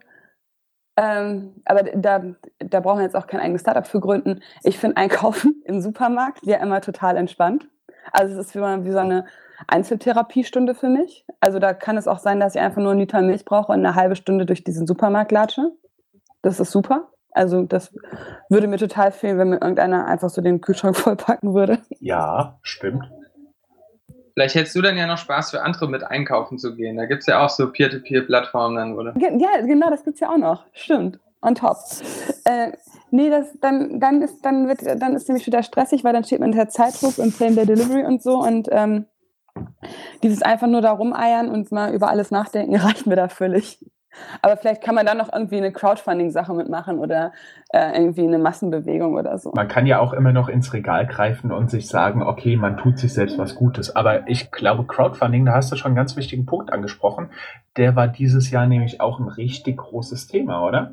[0.97, 2.23] ähm, aber da,
[2.59, 4.41] da brauchen wir jetzt auch kein eigenes Startup für gründen.
[4.63, 7.69] Ich finde Einkaufen im Supermarkt ja immer total entspannt.
[8.13, 9.27] Also es ist wie, wie so eine
[9.69, 11.25] Einzeltherapiestunde für mich.
[11.41, 13.79] Also da kann es auch sein, dass ich einfach nur einen Liter Milch brauche und
[13.79, 15.73] eine halbe Stunde durch diesen Supermarkt latsche.
[16.43, 17.13] Das ist super.
[17.31, 17.95] Also das
[18.51, 21.79] würde mir total fehlen, wenn mir irgendeiner einfach so den Kühlschrank vollpacken würde.
[22.01, 23.11] Ja, stimmt.
[24.35, 26.97] Vielleicht hättest du dann ja noch Spaß für andere mit einkaufen zu gehen.
[26.97, 29.15] Da gibt's ja auch so Peer-to-Peer-Plattformen dann, oder?
[29.19, 30.65] Ja, genau, das gibt's ja auch noch.
[30.73, 31.19] Stimmt.
[31.43, 31.77] On top.
[32.45, 32.73] Äh,
[33.11, 36.41] nee, das, dann, dann, ist, dann, wird, dann ist nämlich wieder stressig, weil dann steht
[36.41, 38.39] man unter Zeitdruck und Same Day Delivery und so.
[38.39, 39.07] Und ähm,
[40.23, 43.85] dieses einfach nur da rumeiern und mal über alles nachdenken, reicht mir da völlig.
[44.43, 47.33] Aber vielleicht kann man dann noch irgendwie eine Crowdfunding-Sache mitmachen oder
[47.73, 49.53] äh, irgendwie eine Massenbewegung oder so.
[49.55, 52.99] Man kann ja auch immer noch ins Regal greifen und sich sagen, okay, man tut
[52.99, 53.95] sich selbst was Gutes.
[53.95, 57.31] Aber ich glaube, Crowdfunding, da hast du schon einen ganz wichtigen Punkt angesprochen.
[57.77, 60.93] Der war dieses Jahr nämlich auch ein richtig großes Thema, oder?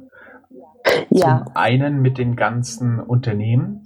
[1.10, 3.86] Ja, Zum einen mit den ganzen Unternehmen,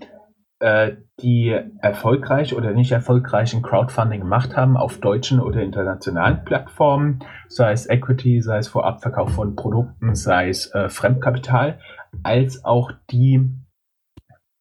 [0.64, 7.20] äh, die erfolgreich oder nicht erfolgreich ein Crowdfunding gemacht haben auf deutschen oder internationalen Plattformen,
[7.50, 11.80] sei es Equity, sei es Vorabverkauf von Produkten, sei es äh, Fremdkapital,
[12.24, 13.46] als auch die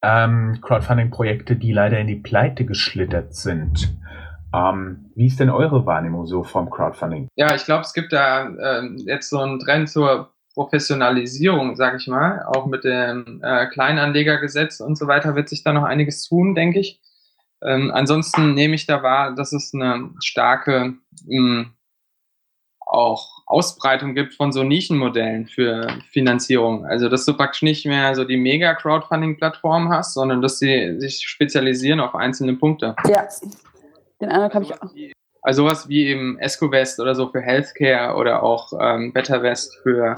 [0.03, 3.97] ähm, Crowdfunding-Projekte, die leider in die Pleite geschlittert sind.
[4.53, 7.29] Ähm, wie ist denn eure Wahrnehmung so vom Crowdfunding?
[7.37, 12.07] Ja, ich glaube, es gibt da ähm, jetzt so einen Trend zur Professionalisierung, sage ich
[12.07, 12.45] mal.
[12.47, 16.81] Auch mit dem äh, Kleinanlegergesetz und so weiter wird sich da noch einiges tun, denke
[16.81, 17.01] ich.
[17.63, 20.95] Ähm, ansonsten nehme ich da wahr, dass es eine starke
[21.27, 21.67] mh,
[22.87, 26.85] auch Ausbreitung gibt von so Nischenmodellen für Finanzierung.
[26.85, 32.01] Also, dass du praktisch nicht mehr so die Mega-Crowdfunding-Plattform hast, sondern dass sie sich spezialisieren
[32.01, 32.95] auf einzelne Punkte.
[33.09, 33.27] ja.
[34.21, 34.91] Den Eindruck habe ich auch.
[35.43, 40.15] Also sowas wie eben EscoVest oder so für Healthcare oder auch ähm, BetterVest für,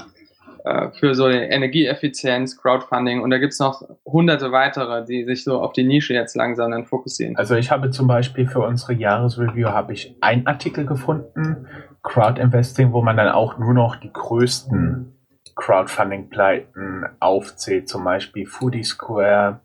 [0.65, 3.21] äh, für so Energieeffizienz, Crowdfunding.
[3.21, 6.85] Und da gibt's noch hunderte weitere, die sich so auf die Nische jetzt langsam dann
[6.85, 7.37] fokussieren.
[7.37, 11.67] Also ich habe zum Beispiel für unsere Jahresreview habe ich einen Artikel gefunden,
[12.01, 15.13] Crowd Investing, wo man dann auch nur noch die größten
[15.55, 19.61] Crowdfunding-Pleiten aufzählt, zum Beispiel Foodie Square,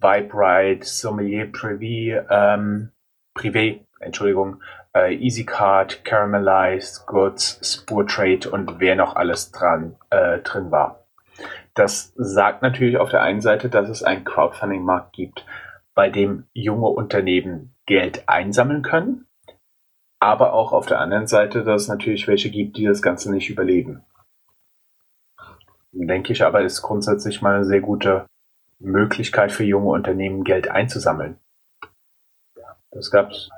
[0.00, 2.90] Vibe Sommelier Privé, ähm,
[3.36, 4.62] Privé, Entschuldigung,
[4.94, 11.06] EasyCard, Caramelized Goods, Spur Trade und wer noch alles dran äh, drin war.
[11.74, 15.46] Das sagt natürlich auf der einen Seite, dass es einen Crowdfunding-Markt gibt,
[15.94, 19.26] bei dem junge Unternehmen Geld einsammeln können,
[20.18, 23.50] aber auch auf der anderen Seite, dass es natürlich welche gibt, die das Ganze nicht
[23.50, 24.04] überleben.
[25.92, 28.26] Denke ich aber, ist grundsätzlich mal eine sehr gute
[28.78, 31.38] Möglichkeit für junge Unternehmen, Geld einzusammeln.
[32.90, 33.50] Das gab's.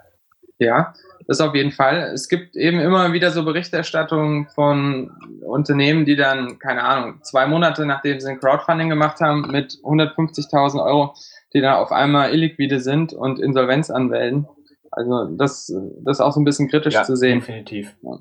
[0.59, 0.93] Ja,
[1.27, 2.11] das auf jeden Fall.
[2.13, 5.11] Es gibt eben immer wieder so Berichterstattungen von
[5.43, 10.85] Unternehmen, die dann, keine Ahnung, zwei Monate nachdem sie ein Crowdfunding gemacht haben, mit 150.000
[10.85, 11.15] Euro,
[11.55, 14.47] die dann auf einmal illiquide sind und Insolvenz anmelden.
[14.91, 17.41] Also das, das ist auch so ein bisschen kritisch ja, zu sehen.
[17.41, 17.95] Definitiv.
[18.03, 18.19] Ja.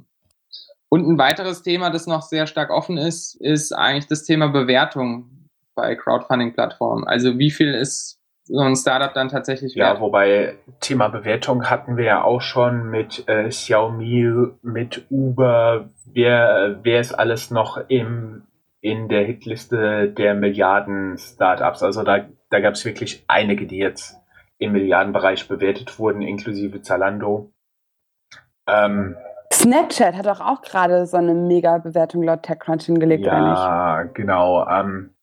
[0.89, 5.47] Und ein weiteres Thema, das noch sehr stark offen ist, ist eigentlich das Thema Bewertung
[5.75, 7.07] bei Crowdfunding-Plattformen.
[7.07, 8.18] Also wie viel ist
[8.49, 9.95] so ein Startup dann tatsächlich wert?
[9.95, 15.89] Ja, wobei Thema Bewertung hatten wir ja auch schon mit äh, Xiaomi, mit Uber.
[16.05, 18.43] Wer, wer ist alles noch im,
[18.81, 21.83] in der Hitliste der Milliarden Startups?
[21.83, 24.17] Also da, da gab es wirklich einige, die jetzt
[24.57, 27.51] im Milliardenbereich bewertet wurden, inklusive Zalando.
[28.67, 29.15] Ähm,
[29.53, 33.59] Snapchat hat doch auch gerade so eine Mega-Bewertung laut TechCrunch hingelegt, ja, oder nicht?
[33.59, 34.67] Ja, genau.
[34.67, 35.13] Ähm,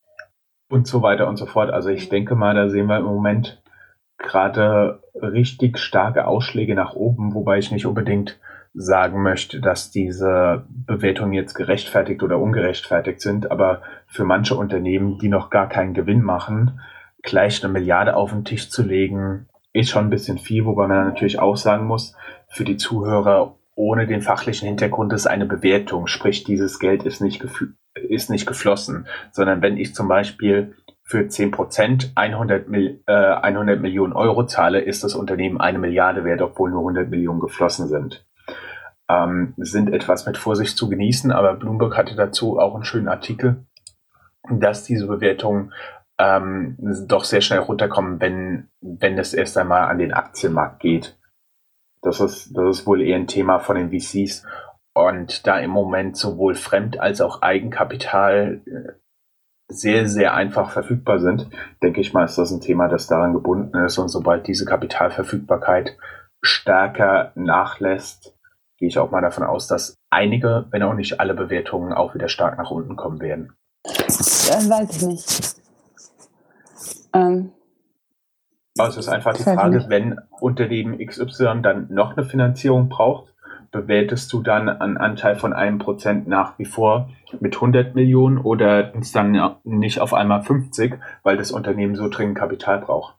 [0.69, 1.71] und so weiter und so fort.
[1.71, 3.63] Also ich denke mal, da sehen wir im Moment
[4.19, 8.39] gerade richtig starke Ausschläge nach oben, wobei ich nicht unbedingt
[8.75, 15.29] sagen möchte, dass diese Bewertungen jetzt gerechtfertigt oder ungerechtfertigt sind, aber für manche Unternehmen, die
[15.29, 16.81] noch gar keinen Gewinn machen,
[17.23, 21.07] gleich eine Milliarde auf den Tisch zu legen, ist schon ein bisschen viel, wobei man
[21.07, 22.15] natürlich auch sagen muss,
[22.49, 27.43] für die Zuhörer ohne den fachlichen Hintergrund ist eine Bewertung, sprich dieses Geld ist nicht,
[28.09, 33.81] ist nicht geflossen, sondern wenn ich zum Beispiel für 10 Prozent 100, Mil äh, 100
[33.81, 38.27] Millionen Euro zahle, ist das Unternehmen eine Milliarde wert, obwohl nur 100 Millionen geflossen sind.
[39.09, 43.65] Ähm, sind etwas mit Vorsicht zu genießen, aber Bloomberg hatte dazu auch einen schönen Artikel,
[44.51, 45.73] dass diese Bewertungen
[46.19, 51.17] ähm, doch sehr schnell runterkommen, wenn, wenn es erst einmal an den Aktienmarkt geht.
[52.03, 54.45] Das ist, das ist wohl eher ein Thema von den VCs.
[54.97, 58.93] Und da im Moment sowohl Fremd- als auch Eigenkapital äh,
[59.69, 61.51] sehr, sehr einfach verfügbar sind,
[61.83, 63.99] denke ich mal, ist das ein Thema, das daran gebunden ist.
[63.99, 65.99] Und sobald diese Kapitalverfügbarkeit
[66.41, 68.39] stärker nachlässt,
[68.79, 72.29] gehe ich auch mal davon aus, dass einige, wenn auch nicht alle Bewertungen auch wieder
[72.29, 73.53] stark nach unten kommen werden.
[73.85, 75.57] Das weiß ich nicht.
[77.13, 77.53] Ähm,
[78.79, 83.36] also es ist einfach die Frage, wenn Unternehmen XY dann noch eine Finanzierung braucht,
[83.71, 88.95] bewertest du dann einen Anteil von einem Prozent nach wie vor mit 100 Millionen oder
[88.95, 93.17] ist dann nicht auf einmal 50, weil das Unternehmen so dringend Kapital braucht?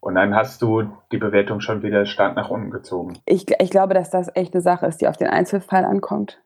[0.00, 3.18] Und dann hast du die Bewertung schon wieder stark nach unten gezogen.
[3.24, 6.42] Ich, ich glaube, dass das echt eine Sache ist, die auf den Einzelfall ankommt.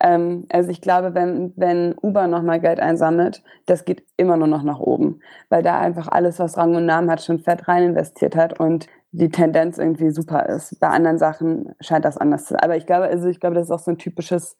[0.00, 4.62] Ähm, also ich glaube, wenn, wenn Uber nochmal Geld einsammelt, das geht immer nur noch
[4.62, 8.36] nach oben, weil da einfach alles, was Rang und Namen hat, schon fett rein investiert
[8.36, 10.78] hat und die Tendenz irgendwie super ist.
[10.78, 12.60] Bei anderen Sachen scheint das anders zu sein.
[12.60, 14.56] Aber ich glaube, also ich glaube, das ist auch so ein typisches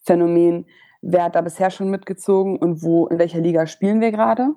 [0.00, 0.66] Phänomen.
[1.00, 4.50] Wer hat da bisher schon mitgezogen und wo, in welcher Liga spielen wir gerade?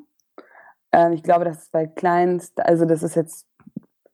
[0.92, 3.48] Ähm, ich glaube, das ist bei kleinst, also das ist jetzt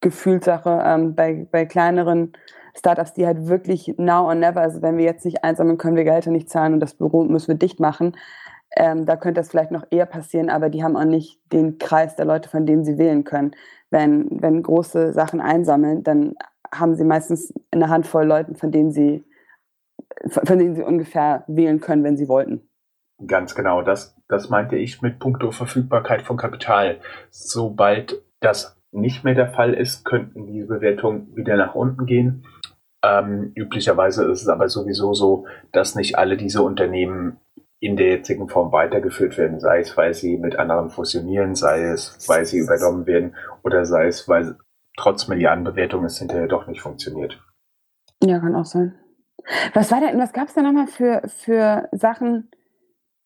[0.01, 2.33] Gefühlssache, ähm, bei, bei kleineren
[2.75, 6.03] Startups, die halt wirklich now or never, also wenn wir jetzt nicht einsammeln, können wir
[6.03, 8.15] Gehälter nicht zahlen und das Büro müssen wir dicht machen.
[8.75, 12.15] Ähm, da könnte das vielleicht noch eher passieren, aber die haben auch nicht den Kreis
[12.15, 13.51] der Leute, von denen sie wählen können.
[13.91, 16.33] Wenn, wenn große Sachen einsammeln, dann
[16.73, 19.23] haben sie meistens eine Handvoll Leuten, von denen sie,
[20.27, 22.67] von denen sie ungefähr wählen können, wenn sie wollten.
[23.27, 26.99] Ganz genau, das, das meinte ich mit puncto Verfügbarkeit von Kapital.
[27.29, 32.45] Sobald das nicht mehr der Fall ist, könnten die Bewertungen wieder nach unten gehen.
[33.03, 37.37] Ähm, üblicherweise ist es aber sowieso so, dass nicht alle diese Unternehmen
[37.83, 42.17] in der jetzigen Form weitergeführt werden, sei es, weil sie mit anderen fusionieren, sei es,
[42.29, 44.55] weil sie übernommen werden oder sei es, weil
[44.95, 47.43] trotz Milliardenbewertung es hinterher doch nicht funktioniert.
[48.23, 48.95] Ja, kann auch sein.
[49.73, 52.49] Was war denn, was gab es da nochmal für, für Sachen?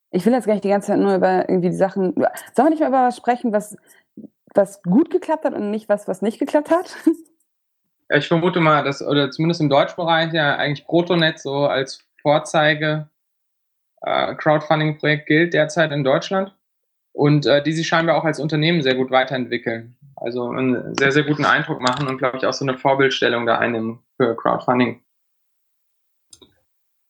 [0.09, 2.15] Ich will jetzt gar nicht die ganze Zeit nur über irgendwie die Sachen.
[2.55, 3.77] Sollen wir nicht mal über was sprechen, was,
[4.55, 6.97] was gut geklappt hat und nicht was, was nicht geklappt hat?
[8.09, 13.09] Ich vermute mal, dass, oder zumindest im Deutschbereich ja eigentlich Protonet so als Vorzeige
[14.01, 16.53] äh, Crowdfunding-Projekt gilt derzeit in Deutschland.
[17.17, 19.97] und äh, die sich scheinbar auch als Unternehmen sehr gut weiterentwickeln.
[20.15, 23.57] Also einen sehr, sehr guten Eindruck machen und, glaube ich, auch so eine Vorbildstellung da
[23.57, 25.01] einnehmen für Crowdfunding.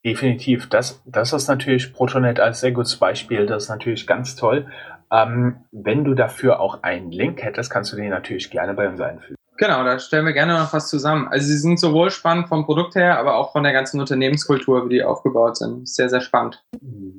[0.05, 0.69] Definitiv.
[0.69, 3.45] Das, das ist natürlich Protonet als sehr gutes Beispiel.
[3.45, 4.71] Das ist natürlich ganz toll.
[5.11, 9.01] Ähm, wenn du dafür auch einen Link hättest, kannst du den natürlich gerne bei uns
[9.01, 9.36] einfügen.
[9.57, 11.27] Genau, da stellen wir gerne noch was zusammen.
[11.29, 14.93] Also sie sind sowohl spannend vom Produkt her, aber auch von der ganzen Unternehmenskultur, wie
[14.95, 15.89] die aufgebaut sind.
[15.89, 16.63] Sehr, sehr spannend.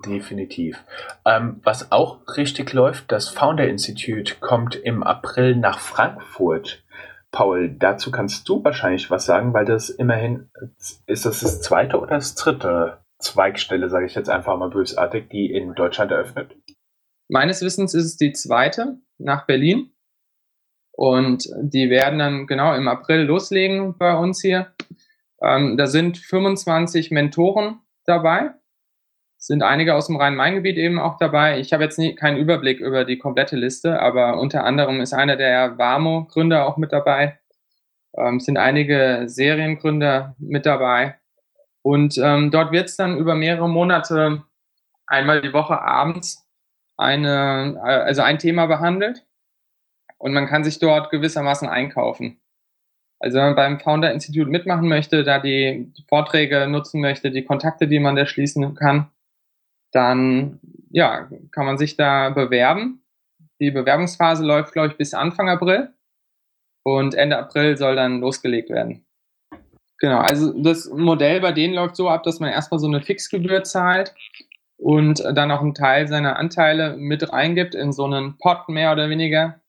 [0.06, 0.84] Definitiv.
[1.24, 6.84] Ähm, was auch richtig läuft, das Founder Institute kommt im April nach Frankfurt.
[7.32, 10.48] Paul, dazu kannst du wahrscheinlich was sagen, weil das immerhin,
[11.06, 15.52] ist das das zweite oder das dritte Zweigstelle, sage ich jetzt einfach mal bösartig, die
[15.52, 16.54] in Deutschland eröffnet?
[17.28, 19.90] Meines Wissens ist es die zweite nach Berlin.
[20.98, 24.74] Und die werden dann genau im April loslegen bei uns hier.
[25.40, 28.50] Ähm, da sind 25 Mentoren dabei.
[29.36, 31.60] Sind einige aus dem Rhein-Main-Gebiet eben auch dabei.
[31.60, 35.36] Ich habe jetzt nie, keinen Überblick über die komplette Liste, aber unter anderem ist einer
[35.36, 37.38] der Warmo-Gründer auch mit dabei.
[38.16, 41.14] Ähm, sind einige Seriengründer mit dabei.
[41.82, 44.42] Und ähm, dort wird es dann über mehrere Monate
[45.06, 46.44] einmal die Woche abends
[46.96, 49.27] eine, äh, also ein Thema behandelt
[50.18, 52.40] und man kann sich dort gewissermaßen einkaufen.
[53.20, 57.88] Also wenn man beim Founder Institute mitmachen möchte, da die Vorträge nutzen möchte, die Kontakte,
[57.88, 59.10] die man da schließen kann,
[59.92, 63.02] dann ja, kann man sich da bewerben.
[63.60, 65.92] Die Bewerbungsphase läuft, glaube ich, bis Anfang April
[66.84, 69.04] und Ende April soll dann losgelegt werden.
[69.98, 73.64] Genau, also das Modell bei denen läuft so ab, dass man erstmal so eine Fixgebühr
[73.64, 74.14] zahlt
[74.76, 79.10] und dann auch einen Teil seiner Anteile mit reingibt in so einen Pot mehr oder
[79.10, 79.60] weniger,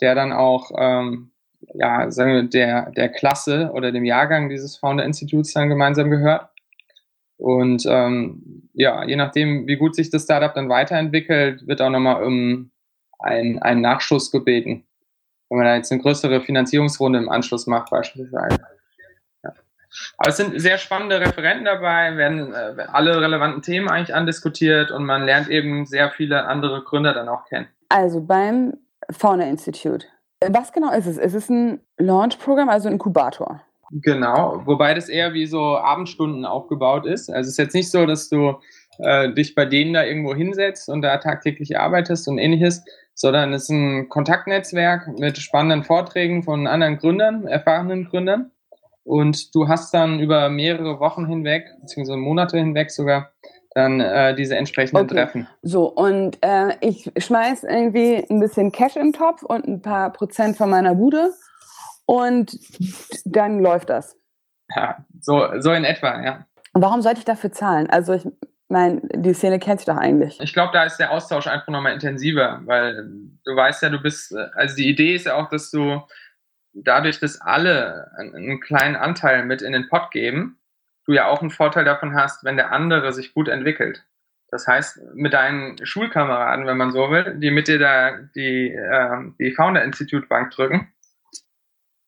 [0.00, 1.30] der dann auch ähm,
[1.74, 6.48] ja, sagen wir, der, der Klasse oder dem Jahrgang dieses Founder Instituts dann gemeinsam gehört.
[7.36, 12.24] Und ähm, ja, je nachdem, wie gut sich das Startup dann weiterentwickelt, wird auch nochmal
[12.24, 12.70] um
[13.18, 14.84] einen, einen Nachschuss gebeten.
[15.48, 18.58] Wenn man da jetzt eine größere Finanzierungsrunde im Anschluss macht, beispielsweise.
[19.44, 19.52] Ja.
[20.18, 25.04] Aber es sind sehr spannende Referenten dabei, werden äh, alle relevanten Themen eigentlich andiskutiert und
[25.04, 27.68] man lernt eben sehr viele andere Gründer dann auch kennen.
[27.88, 28.74] Also beim
[29.10, 30.06] Fauna Institute.
[30.46, 31.18] Was genau ist es?
[31.18, 33.62] Ist es ein Launch-Programm, also ein Inkubator?
[33.90, 37.30] Genau, wobei das eher wie so Abendstunden aufgebaut ist.
[37.30, 38.58] Also es ist jetzt nicht so, dass du
[38.98, 43.64] äh, dich bei denen da irgendwo hinsetzt und da tagtäglich arbeitest und ähnliches, sondern es
[43.64, 48.50] ist ein Kontaktnetzwerk mit spannenden Vorträgen von anderen Gründern, erfahrenen Gründern.
[49.04, 53.32] Und du hast dann über mehrere Wochen hinweg, beziehungsweise Monate hinweg sogar,
[53.78, 55.14] dann äh, diese entsprechenden okay.
[55.14, 55.48] Treffen.
[55.62, 60.56] So, und äh, ich schmeiß irgendwie ein bisschen Cash im Topf und ein paar Prozent
[60.56, 61.32] von meiner Bude
[62.04, 62.58] und
[63.24, 64.16] dann läuft das.
[64.74, 66.46] Ja, so, so in etwa, ja.
[66.74, 67.88] warum sollte ich dafür zahlen?
[67.88, 68.26] Also ich
[68.68, 70.38] meine, die Szene kennt sich doch eigentlich.
[70.40, 73.08] Ich glaube, da ist der Austausch einfach nochmal intensiver, weil
[73.44, 76.02] du weißt ja, du bist, also die Idee ist ja auch, dass du
[76.74, 80.57] dadurch, dass alle einen kleinen Anteil mit in den Pot geben,
[81.08, 84.04] du ja auch einen Vorteil davon hast, wenn der andere sich gut entwickelt.
[84.50, 89.16] Das heißt, mit deinen Schulkameraden, wenn man so will, die mit dir da die, äh,
[89.38, 90.92] die Founder Institute Bank drücken,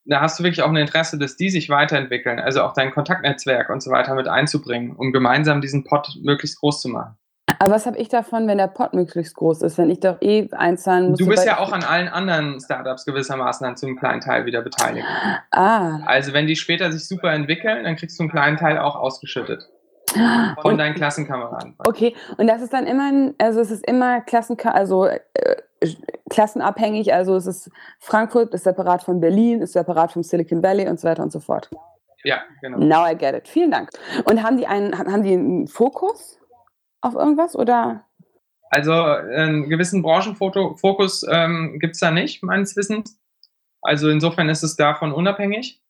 [0.05, 3.71] da hast du wirklich auch ein Interesse, dass die sich weiterentwickeln, also auch dein Kontaktnetzwerk
[3.71, 7.17] und so weiter mit einzubringen, um gemeinsam diesen Pot möglichst groß zu machen.
[7.59, 10.49] Aber was habe ich davon, wenn der Pot möglichst groß ist, wenn ich doch eh
[10.53, 11.19] einzahlen muss?
[11.19, 15.07] Du bist ja auch an allen anderen Startups gewissermaßen dann zum kleinen Teil wieder beteiligt.
[15.51, 16.01] Ah.
[16.07, 19.69] Also wenn die später sich super entwickeln, dann kriegst du einen kleinen Teil auch ausgeschüttet.
[20.13, 21.77] Von und, deinen Klassenkameraden.
[21.79, 25.21] Okay, und das ist dann immer, also es ist immer Klassenka also äh,
[26.29, 30.99] klassenabhängig, also es ist Frankfurt ist separat von Berlin, ist separat vom Silicon Valley und
[30.99, 31.71] so weiter und so fort.
[32.25, 32.79] Ja, genau.
[32.79, 33.49] Now I get it.
[33.49, 33.91] Vielen Dank.
[34.25, 36.40] Und haben die einen, haben die einen Fokus?
[37.01, 38.05] Auf irgendwas oder?
[38.71, 43.19] Also einen gewissen Branchenfokus ähm, gibt es da nicht, meines Wissens.
[43.83, 45.83] Also insofern ist es davon unabhängig.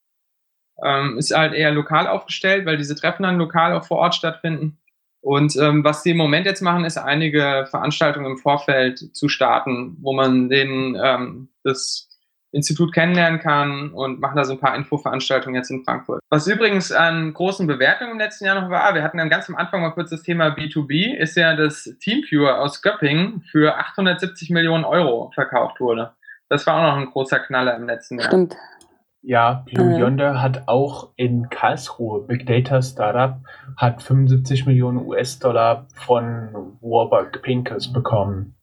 [0.82, 4.78] Ähm, ist halt eher lokal aufgestellt, weil diese Treffen dann lokal auch vor Ort stattfinden.
[5.20, 9.98] Und ähm, was sie im Moment jetzt machen, ist einige Veranstaltungen im Vorfeld zu starten,
[10.00, 12.08] wo man den ähm, das
[12.52, 16.20] Institut kennenlernen kann und machen da so ein paar Infoveranstaltungen jetzt in Frankfurt.
[16.30, 19.56] Was übrigens an großen Bewertungen im letzten Jahr noch war, wir hatten dann ganz am
[19.56, 24.84] Anfang mal kurz das Thema B2B, ist ja, dass Teamviewer aus Göppingen für 870 Millionen
[24.84, 26.12] Euro verkauft wurde.
[26.48, 28.28] Das war auch noch ein großer Knaller im letzten Jahr.
[28.28, 28.56] Stimmt.
[29.22, 33.36] Ja, Blue Yonder hat auch in Karlsruhe Big Data Startup
[33.76, 38.56] hat 75 Millionen US-Dollar von Warburg Pincus bekommen.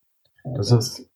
[0.56, 1.08] Das ist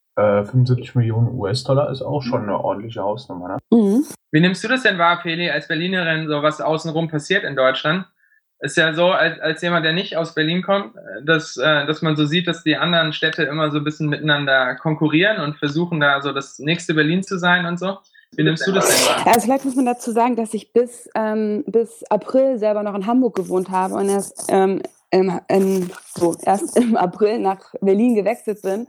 [0.45, 3.47] 75 äh, Millionen US-Dollar ist auch schon eine ordentliche Hausnummer.
[3.49, 3.57] Ne?
[3.71, 4.05] Mhm.
[4.31, 8.05] Wie nimmst du das denn wahr, Feli, als Berlinerin, so was außenrum passiert in Deutschland?
[8.61, 10.93] ist ja so, als, als jemand, der nicht aus Berlin kommt,
[11.25, 14.75] dass, äh, dass man so sieht, dass die anderen Städte immer so ein bisschen miteinander
[14.75, 17.97] konkurrieren und versuchen da so das nächste Berlin zu sein und so.
[18.35, 19.33] Wie nimmst du das denn wahr?
[19.33, 23.07] Also vielleicht muss man dazu sagen, dass ich bis, ähm, bis April selber noch in
[23.07, 24.81] Hamburg gewohnt habe und erst, ähm,
[25.11, 28.87] im, im, so, erst im April nach Berlin gewechselt bin.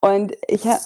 [0.00, 0.80] Und ich habe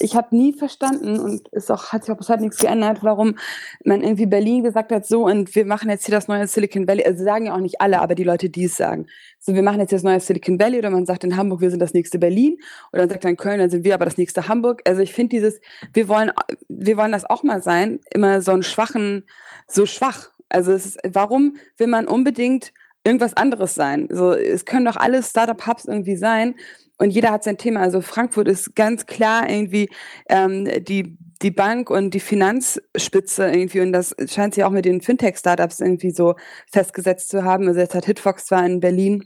[0.00, 3.38] ich hab nie verstanden und es auch, hat sich auch bis heute nichts geändert, warum
[3.84, 7.04] man irgendwie Berlin gesagt hat, so und wir machen jetzt hier das neue Silicon Valley.
[7.04, 9.06] Also sagen ja auch nicht alle, aber die Leute, die es sagen.
[9.38, 11.80] So, wir machen jetzt das neue Silicon Valley oder man sagt in Hamburg, wir sind
[11.80, 12.58] das nächste Berlin
[12.92, 14.82] oder dann sagt man in Köln, dann sind wir aber das nächste Hamburg.
[14.84, 15.60] Also ich finde dieses,
[15.92, 16.30] wir wollen,
[16.68, 19.24] wir wollen das auch mal sein, immer so einen schwachen,
[19.68, 20.30] so schwach.
[20.48, 22.72] Also ist, warum will man unbedingt
[23.04, 24.08] irgendwas anderes sein?
[24.10, 26.54] So, es können doch alle Startup-Hubs irgendwie sein
[26.98, 27.80] und jeder hat sein Thema.
[27.80, 29.88] Also Frankfurt ist ganz klar irgendwie
[30.28, 35.00] ähm, die die Bank und die Finanzspitze irgendwie und das scheint sich auch mit den
[35.02, 36.36] Fintech-Startups irgendwie so
[36.72, 37.68] festgesetzt zu haben.
[37.68, 39.24] Also jetzt hat Hitfox zwar in Berlin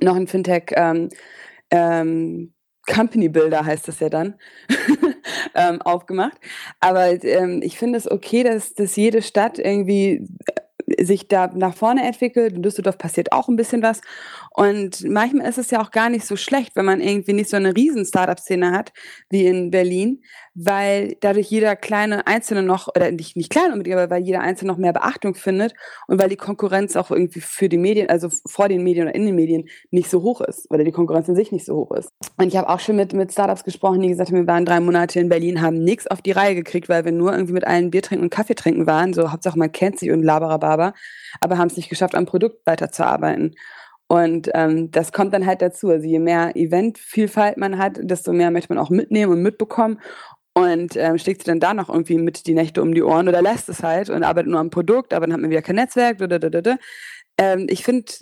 [0.00, 1.08] noch ein Fintech ähm,
[1.70, 2.52] ähm,
[2.86, 4.34] Company Builder heißt das ja dann,
[5.54, 6.38] ähm, aufgemacht.
[6.80, 10.26] Aber ähm, ich finde es okay, dass, dass jede Stadt irgendwie
[11.00, 12.54] sich da nach vorne entwickelt.
[12.54, 14.00] In Düsseldorf passiert auch ein bisschen was.
[14.54, 17.56] Und manchmal ist es ja auch gar nicht so schlecht, wenn man irgendwie nicht so
[17.56, 18.92] eine riesen Startup-Szene hat
[19.30, 20.22] wie in Berlin,
[20.54, 24.72] weil dadurch jeder kleine Einzelne noch, oder nicht, nicht klein unbedingt, aber weil jeder Einzelne
[24.72, 25.74] noch mehr Beachtung findet
[26.06, 29.24] und weil die Konkurrenz auch irgendwie für die Medien, also vor den Medien oder in
[29.24, 32.10] den Medien nicht so hoch ist, weil die Konkurrenz in sich nicht so hoch ist.
[32.36, 34.80] Und ich habe auch schon mit, mit Startups gesprochen, die gesagt haben, wir waren drei
[34.80, 37.90] Monate in Berlin, haben nichts auf die Reihe gekriegt, weil wir nur irgendwie mit allen
[37.90, 40.92] Bier trinken und Kaffee trinken waren, so Hauptsache man kennt sich und Laberababa,
[41.40, 43.54] aber haben es nicht geschafft, am Produkt weiterzuarbeiten.
[44.12, 45.88] Und ähm, das kommt dann halt dazu.
[45.88, 50.00] Also je mehr Eventvielfalt man hat, desto mehr möchte man auch mitnehmen und mitbekommen.
[50.52, 53.40] Und ähm, schlägt sich dann da noch irgendwie mit die Nächte um die Ohren oder
[53.40, 56.18] lässt es halt und arbeitet nur am Produkt, aber dann hat man wieder kein Netzwerk.
[57.38, 58.12] Ähm, ich finde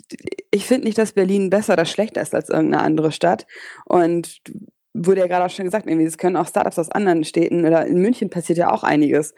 [0.51, 3.45] ich find nicht, dass Berlin besser oder schlechter ist als irgendeine andere Stadt.
[3.83, 4.39] Und
[4.93, 7.85] wurde ja gerade auch schon gesagt, irgendwie, es können auch Startups aus anderen Städten oder
[7.85, 9.33] in München passiert ja auch einiges.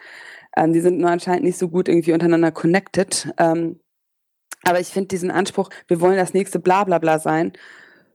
[0.56, 3.28] Ähm, die sind nur anscheinend nicht so gut irgendwie untereinander connected.
[3.38, 3.80] Ähm,
[4.64, 7.52] aber ich finde diesen Anspruch, wir wollen das nächste Blablabla sein,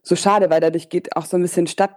[0.02, 1.96] so schade, weil dadurch geht auch so ein bisschen Stadt,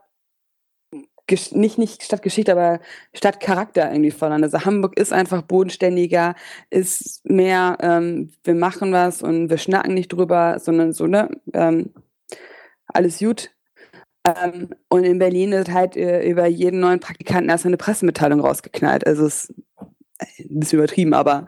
[1.53, 2.81] nicht, nicht Stadtgeschichte, aber
[3.15, 4.43] Stadtcharakter irgendwie verloren.
[4.43, 6.35] Also Hamburg ist einfach bodenständiger,
[6.69, 11.95] ist mehr, ähm, wir machen was und wir schnacken nicht drüber, sondern so, ne, ähm,
[12.87, 13.51] alles gut.
[14.27, 19.07] Ähm, und in Berlin ist halt äh, über jeden neuen Praktikanten erst eine Pressemitteilung rausgeknallt.
[19.07, 19.55] Also es ist
[20.51, 21.47] ein bisschen übertrieben, aber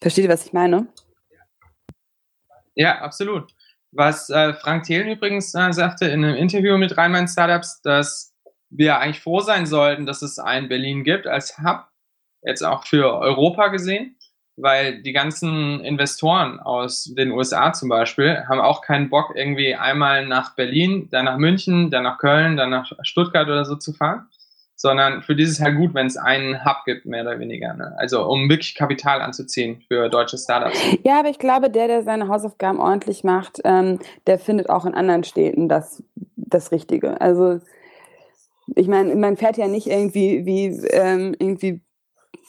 [0.00, 0.86] versteht ihr, was ich meine?
[2.76, 3.52] Ja, absolut.
[3.92, 8.34] Was äh, Frank Thelen übrigens äh, sagte in einem Interview mit Rheinland Startups, dass
[8.68, 11.86] wir eigentlich froh sein sollten, dass es ein Berlin gibt als Hub,
[12.42, 14.18] jetzt auch für Europa gesehen,
[14.56, 20.26] weil die ganzen Investoren aus den USA zum Beispiel haben auch keinen Bock, irgendwie einmal
[20.26, 24.28] nach Berlin, dann nach München, dann nach Köln, dann nach Stuttgart oder so zu fahren,
[24.76, 27.74] sondern für dieses halt gut, wenn es einen Hub gibt, mehr oder weniger.
[27.74, 27.94] Ne?
[27.96, 30.78] Also um wirklich Kapital anzuziehen für deutsche Startups.
[31.02, 34.94] Ja, aber ich glaube, der, der seine Hausaufgaben ordentlich macht, ähm, der findet auch in
[34.94, 36.02] anderen Städten das,
[36.36, 37.20] das Richtige.
[37.20, 37.60] Also
[38.74, 41.82] ich meine, man fährt ja nicht irgendwie wie ähm, irgendwie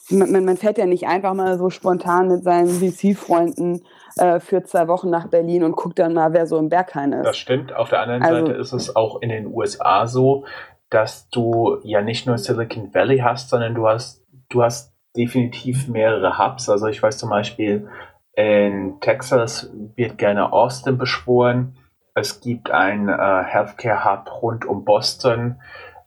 [0.09, 3.83] man, man fährt ja nicht einfach mal so spontan mit seinen VC-Freunden
[4.17, 7.25] äh, für zwei Wochen nach Berlin und guckt dann mal, wer so im Berghain ist.
[7.25, 7.75] Das stimmt.
[7.75, 10.45] Auf der anderen also, Seite ist es auch in den USA so,
[10.89, 16.37] dass du ja nicht nur Silicon Valley hast, sondern du hast, du hast definitiv mehrere
[16.37, 16.69] Hubs.
[16.69, 17.89] Also ich weiß zum Beispiel,
[18.33, 21.75] in Texas wird gerne Austin beschworen.
[22.13, 25.59] Es gibt ein äh, Healthcare Hub rund um Boston.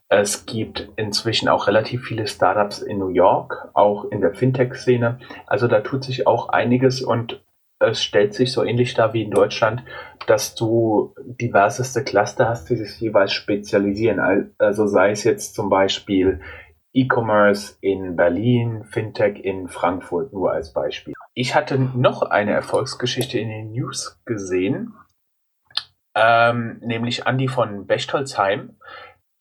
[0.08, 5.18] Es gibt inzwischen auch relativ viele Startups in New York, auch in der Fintech-Szene.
[5.46, 7.42] Also da tut sich auch einiges und
[7.80, 9.82] es stellt sich so ähnlich dar wie in Deutschland,
[10.26, 14.52] dass du diverseste Cluster hast, die sich jeweils spezialisieren.
[14.58, 16.40] Also sei es jetzt zum Beispiel
[16.92, 21.14] E-Commerce in Berlin, Fintech in Frankfurt, nur als Beispiel.
[21.34, 24.92] Ich hatte noch eine Erfolgsgeschichte in den News gesehen,
[26.14, 28.76] ähm, nämlich Andy von Bechtolzheim,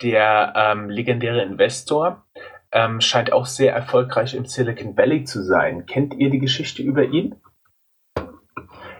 [0.02, 2.26] der ähm, legendäre Investor,
[2.72, 5.88] ähm, scheint auch sehr erfolgreich im Silicon Valley zu sein.
[5.88, 7.36] Kennt ihr die Geschichte über ihn?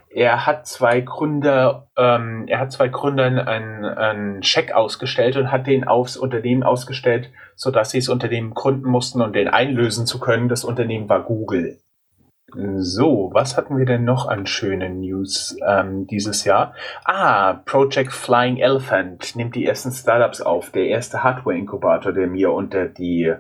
[0.10, 5.68] Er hat zwei Gründer, ähm, er hat zwei Gründern einen, einen Scheck ausgestellt und hat
[5.68, 10.50] den aufs Unternehmen ausgestellt, sodass sie das Unternehmen gründen mussten und den einlösen zu können.
[10.50, 11.80] Das Unternehmen war Google.
[12.56, 16.74] So, was hatten wir denn noch an schönen News ähm, dieses Jahr?
[17.06, 20.72] Ah, Project Flying Elephant nimmt die ersten Startups auf.
[20.72, 23.36] Der erste Hardware-Inkubator, der mir unter die,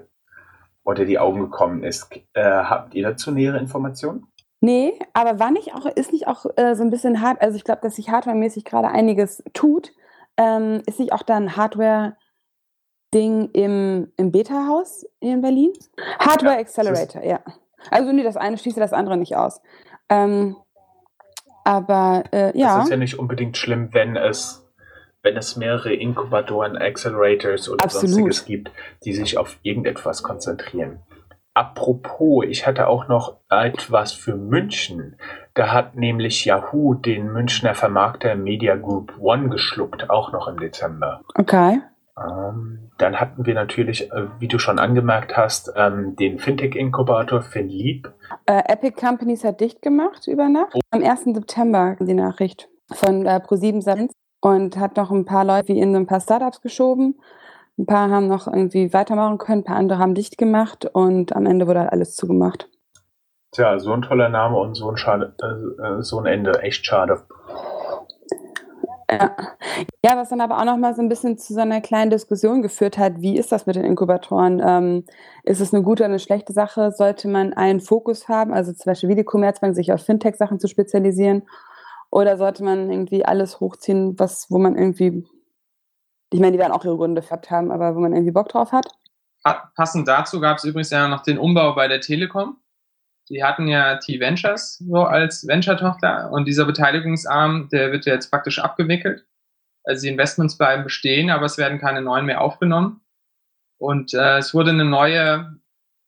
[0.83, 2.11] unter die Augen gekommen ist.
[2.33, 4.27] Äh, habt ihr dazu nähere Informationen?
[4.61, 7.63] Nee, aber war nicht auch, ist nicht auch äh, so ein bisschen hart, also ich
[7.63, 9.93] glaube, dass sich hardware-mäßig gerade einiges tut.
[10.35, 15.71] Ähm, ist nicht auch dann Hardware-Ding im, im Beta-Haus in Berlin?
[16.19, 17.39] Hardware Ja, Accelerator, ja.
[17.89, 19.61] Also nee, das eine schließt das andere nicht aus.
[20.09, 20.57] Ähm,
[21.63, 22.77] aber äh, ja.
[22.77, 24.67] Das ist ja nicht unbedingt schlimm, wenn es,
[25.21, 28.09] wenn es mehrere Inkubatoren, Accelerators oder Absolut.
[28.09, 28.71] sonstiges gibt,
[29.05, 30.99] die sich auf irgendetwas konzentrieren.
[31.59, 35.17] Apropos, ich hatte auch noch etwas für München.
[35.55, 41.19] Da hat nämlich Yahoo den Münchner Vermarkter Media Group One geschluckt, auch noch im Dezember.
[41.35, 41.81] Okay.
[42.17, 48.13] Ähm, dann hatten wir natürlich, äh, wie du schon angemerkt hast, ähm, den Fintech-Inkubator FinLeap.
[48.45, 50.79] Äh, Epic Companies hat dicht gemacht über Nacht.
[50.91, 51.33] Am 1.
[51.33, 55.91] September die Nachricht von äh, Pro7 Sat.1 und hat noch ein paar Leute wie in
[55.91, 57.19] so ein paar Startups geschoben.
[57.79, 61.45] Ein paar haben noch irgendwie weitermachen können, ein paar andere haben dicht gemacht und am
[61.45, 62.67] Ende wurde halt alles zugemacht.
[63.51, 66.61] Tja, so ein toller Name und so ein, schade, äh, so ein Ende.
[66.61, 67.21] Echt schade.
[69.09, 69.35] Ja.
[70.03, 72.61] ja, was dann aber auch noch mal so ein bisschen zu so einer kleinen Diskussion
[72.61, 74.61] geführt hat, wie ist das mit den Inkubatoren?
[74.63, 75.05] Ähm,
[75.43, 76.91] ist es eine gute oder eine schlechte Sache?
[76.91, 80.67] Sollte man einen Fokus haben, also zum Beispiel wie die Commerzbank, sich auf Fintech-Sachen zu
[80.67, 81.43] spezialisieren?
[82.11, 85.25] Oder sollte man irgendwie alles hochziehen, was, wo man irgendwie,
[86.31, 88.71] ich meine, die werden auch ihre Gründe gehabt haben, aber wo man irgendwie Bock drauf
[88.71, 88.87] hat?
[89.43, 92.57] Pa- Passend dazu gab es übrigens ja noch den Umbau bei der Telekom.
[93.29, 99.25] Die hatten ja T-Ventures so als Venture-Tochter und dieser Beteiligungsarm, der wird jetzt praktisch abgewickelt.
[99.83, 103.01] Also die Investments bleiben bestehen, aber es werden keine neuen mehr aufgenommen.
[103.77, 105.57] Und äh, es wurde eine neue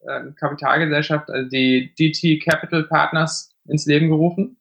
[0.01, 4.59] äh, Kapitalgesellschaft, also die DT Capital Partners, ins Leben gerufen.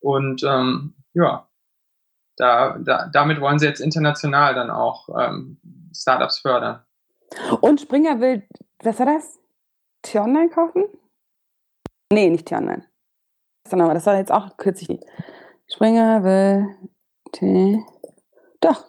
[0.00, 1.48] Und ähm, ja,
[2.40, 5.58] da, da, damit wollen sie jetzt international dann auch ähm,
[5.94, 6.82] Startups fördern.
[7.60, 8.42] Und Springer will,
[8.82, 9.38] was war das?
[10.02, 10.84] T-Online kaufen?
[12.10, 12.84] Nee, nicht T-Online.
[13.64, 14.98] Das war jetzt auch kürzlich.
[15.68, 16.66] Springer will
[17.32, 17.84] T.
[18.60, 18.86] Doch,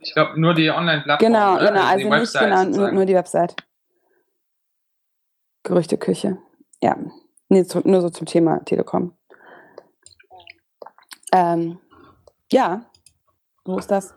[0.00, 1.32] Ich glaube, nur die Online-Plattform.
[1.32, 1.60] genau, ne?
[1.60, 1.80] genau.
[1.80, 3.54] die Also nicht genau, nur, nur die Website.
[5.62, 6.38] Gerüchteküche.
[6.82, 6.96] Ja.
[7.48, 9.16] Nee, zu, nur so zum Thema Telekom.
[11.32, 11.78] Ähm,
[12.50, 12.86] ja,
[13.64, 14.14] so ist das.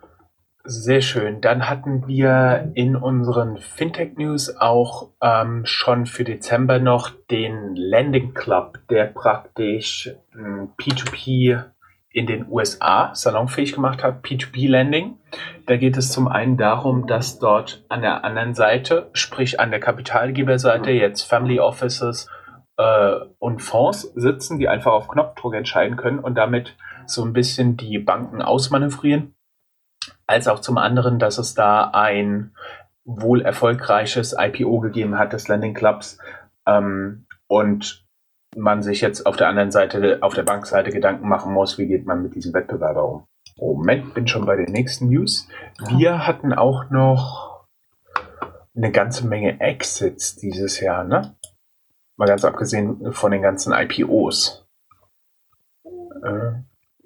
[0.70, 1.40] Sehr schön.
[1.40, 8.80] Dann hatten wir in unseren Fintech-News auch ähm, schon für Dezember noch den Landing Club,
[8.90, 11.64] der praktisch ähm, P2P
[12.10, 15.18] in den USA salonfähig gemacht hat, P2P-Landing.
[15.68, 19.80] Da geht es zum einen darum, dass dort an der anderen Seite, sprich an der
[19.80, 22.30] Kapitalgeberseite, jetzt Family Offices
[22.76, 26.76] äh, und Fonds sitzen, die einfach auf Knopfdruck entscheiden können und damit
[27.06, 29.37] so ein bisschen die Banken ausmanövrieren
[30.26, 32.52] als auch zum anderen, dass es da ein
[33.06, 36.20] wohl erfolgreiches IPO gegeben hat des Landing Clubs
[36.68, 38.06] ähm, und
[38.56, 42.06] man sich jetzt auf der anderen Seite, auf der Bankseite Gedanken machen muss, wie geht
[42.06, 43.28] man mit diesem Wettbewerber um.
[43.58, 45.48] Moment, bin schon bei den nächsten News.
[45.96, 47.66] Wir hatten auch noch
[48.76, 51.36] eine ganze Menge Exits dieses Jahr, ne?
[52.18, 54.68] Mal ganz abgesehen von den ganzen IPOs.
[56.24, 56.52] Äh,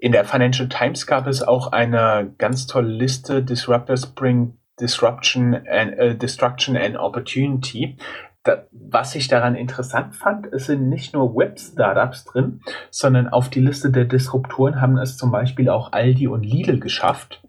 [0.01, 5.93] in der Financial Times gab es auch eine ganz tolle Liste Disruptors bring Disruption and,
[5.93, 7.97] äh, Destruction and Opportunity.
[8.43, 13.59] Da, was ich daran interessant fand, es sind nicht nur Web-Startups drin, sondern auf die
[13.59, 17.43] Liste der Disruptoren haben es zum Beispiel auch Aldi und Lidl geschafft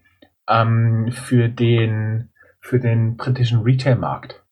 [0.47, 2.29] ähm, für, den,
[2.59, 4.43] für den britischen Retail-Markt.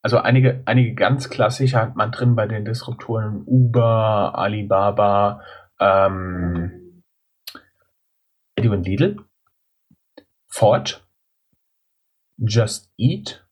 [0.00, 5.42] Also einige, einige ganz klassische hat man drin bei den Disruptoren Uber, Alibaba,
[5.80, 7.02] ähm,
[8.56, 9.16] Aldi und Lidl,
[10.46, 11.06] Ford,
[12.36, 13.44] Just Eat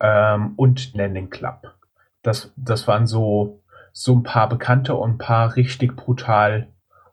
[0.00, 1.74] ähm, und Landing Club.
[2.22, 6.68] Das, das waren so, so ein paar Bekannte und ein paar richtig brutal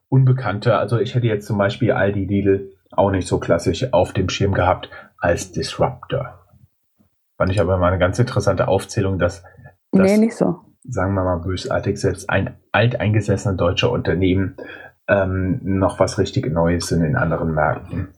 [0.10, 0.78] Unbekannte.
[0.78, 4.54] Also ich hätte jetzt zum Beispiel Aldi Lidl auch nicht so klassisch auf dem Schirm
[4.54, 6.40] gehabt als Disruptor.
[7.38, 9.44] Fand ich aber mal eine ganz interessante Aufzählung, dass,
[9.92, 10.73] dass nee, nicht so.
[10.84, 14.58] Sagen wir mal bösartig, selbst ein alteingesessener deutscher Unternehmen
[15.08, 18.10] ähm, noch was richtig Neues in anderen Märkten.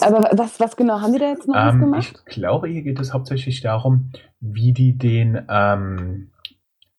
[0.00, 2.22] Aber was, was genau haben die da jetzt noch was Ähm, gemacht?
[2.26, 6.30] ich glaube, hier geht es hauptsächlich darum, wie die den, ähm,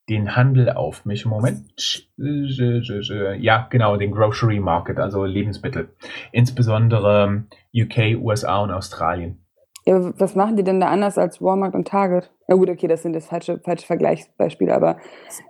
[0.09, 1.29] den Handel aufmischen.
[1.29, 2.07] Moment.
[2.17, 5.89] Ja, genau, den Grocery Market, also Lebensmittel.
[6.31, 9.45] Insbesondere UK, USA und Australien.
[9.85, 12.31] Ja, was machen die denn da anders als Walmart und Target?
[12.49, 14.97] Ja gut, okay, das sind das falsche, falsche Vergleichsbeispiele, aber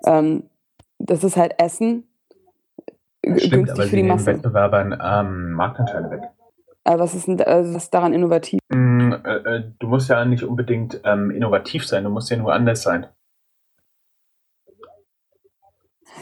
[0.06, 0.44] ähm,
[0.98, 2.04] das ist halt Essen
[3.22, 4.26] g- Stimmt, günstig aber für sie die nehmen Masse.
[4.26, 6.22] Wettbewerbern ähm, Marktanteile weg.
[6.84, 8.60] Aber was ist, denn, also was daran innovativ?
[8.68, 12.52] Mm, äh, äh, du musst ja nicht unbedingt ähm, innovativ sein, du musst ja nur
[12.52, 13.08] anders sein.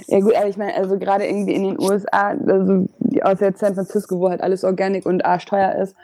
[0.08, 2.86] Ja gut, aber ich meine, also gerade irgendwie in den USA, also
[3.24, 5.96] außer jetzt San Francisco, wo halt alles organic und arschteuer ist,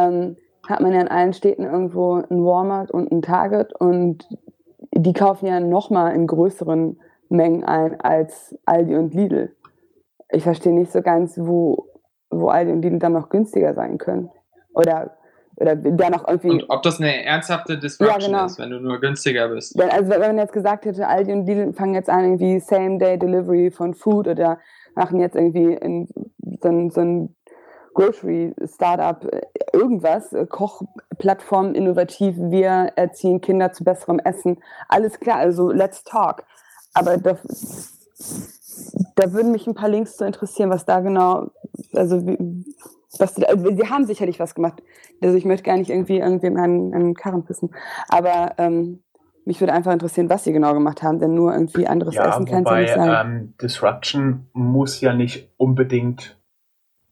[0.00, 0.36] ähm,
[0.68, 4.26] hat man ja in allen Städten irgendwo einen Walmart und einen Target und
[4.92, 6.98] die kaufen ja nochmal in größeren
[7.28, 9.54] Mengen ein als Aldi und Lidl.
[10.30, 11.88] Ich verstehe nicht so ganz, wo,
[12.30, 14.30] wo Aldi und Lidl dann noch günstiger sein können.
[14.74, 15.16] Oder,
[15.56, 16.50] oder da noch irgendwie.
[16.50, 18.46] Und ob das eine ernsthafte Disruption Ja, genau.
[18.46, 19.76] ist, wenn du nur günstiger bist.
[19.78, 23.70] Wenn, also wenn man jetzt gesagt hätte, Aldi und Lidl fangen jetzt an, irgendwie Same-Day-Delivery
[23.70, 24.58] von Food oder
[24.94, 26.08] machen jetzt irgendwie in,
[26.62, 27.36] so ein, so ein
[27.94, 29.42] Grocery-Startup äh,
[29.72, 34.58] irgendwas, äh, Kochplattform innovativ, wir erziehen Kinder zu besserem Essen.
[34.88, 36.44] Alles klar, also let's talk.
[36.92, 37.38] Aber da,
[39.16, 41.50] da würden mich ein paar Links zu interessieren, was da genau,
[41.94, 42.64] also wie,
[43.18, 44.82] was die, also sie haben sicherlich was gemacht.
[45.22, 47.70] Also ich möchte gar nicht irgendwie irgendwem einen, einen Karren pissen.
[48.08, 49.02] Aber ähm,
[49.44, 52.46] mich würde einfach interessieren, was sie genau gemacht haben, denn nur irgendwie anderes Ja, Essen
[52.46, 53.26] kann es ja nicht sein.
[53.26, 56.38] ähm, Disruption muss ja nicht unbedingt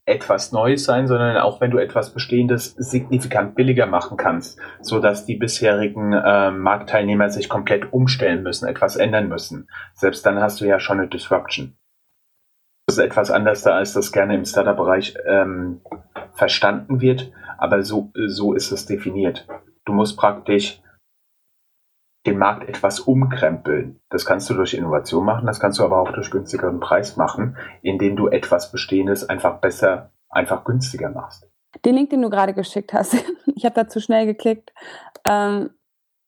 [0.05, 5.25] etwas Neues sein, sondern auch wenn du etwas Bestehendes signifikant billiger machen kannst, so dass
[5.25, 9.69] die bisherigen äh, Marktteilnehmer sich komplett umstellen müssen, etwas ändern müssen.
[9.93, 11.77] Selbst dann hast du ja schon eine Disruption.
[12.85, 15.79] Das ist etwas anders da, als das gerne im Startup-Bereich ähm,
[16.33, 19.47] verstanden wird, aber so, so ist es definiert.
[19.85, 20.81] Du musst praktisch
[22.25, 23.99] den Markt etwas umkrempeln.
[24.09, 27.57] Das kannst du durch Innovation machen, das kannst du aber auch durch günstigeren Preis machen,
[27.81, 31.49] indem du etwas Bestehendes einfach besser, einfach günstiger machst.
[31.85, 33.15] Den Link, den du gerade geschickt hast,
[33.55, 34.73] ich habe da zu schnell geklickt.
[35.25, 35.71] Ähm,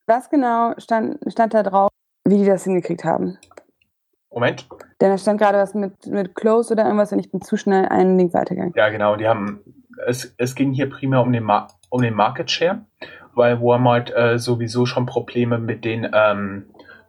[0.07, 1.89] was genau stand, stand da drauf,
[2.25, 3.37] wie die das hingekriegt haben?
[4.31, 4.67] Moment.
[4.99, 7.85] Denn da stand gerade was mit, mit Close oder irgendwas und ich bin zu schnell
[7.85, 8.73] einen Link weitergegangen.
[8.75, 9.61] Ja, genau, die haben,
[10.05, 12.85] es, es ging hier primär um den, Mar um den Market Share,
[13.35, 16.65] weil Walmart äh, sowieso schon Probleme mit den ähm,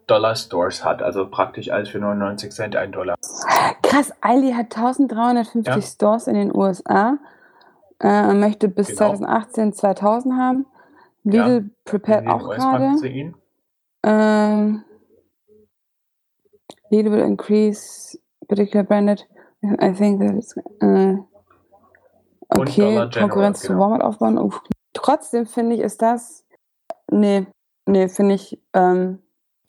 [0.07, 3.17] Dollar Stores hat, also praktisch alles für 99 Cent ein Dollar.
[3.83, 5.81] Krass, Aldi hat 1350 Ja.
[5.83, 7.19] Stores in den USA,
[8.01, 8.99] äh, möchte bis Genau.
[8.99, 10.67] 2018 2000 haben.
[11.25, 12.93] Lidl prepared In den auch gerade.
[14.05, 14.85] Ähm,
[16.91, 19.27] Lidl will increase particular branded.
[19.63, 21.17] I think that it's, äh,
[22.51, 23.81] okay, Dollar General, Konkurrenz zu genau.
[23.81, 24.39] Walmart aufbauen.
[24.97, 26.47] Trotzdem finde ich, ist das,
[27.11, 27.47] nee,
[27.85, 29.19] nee, finde ich, ähm,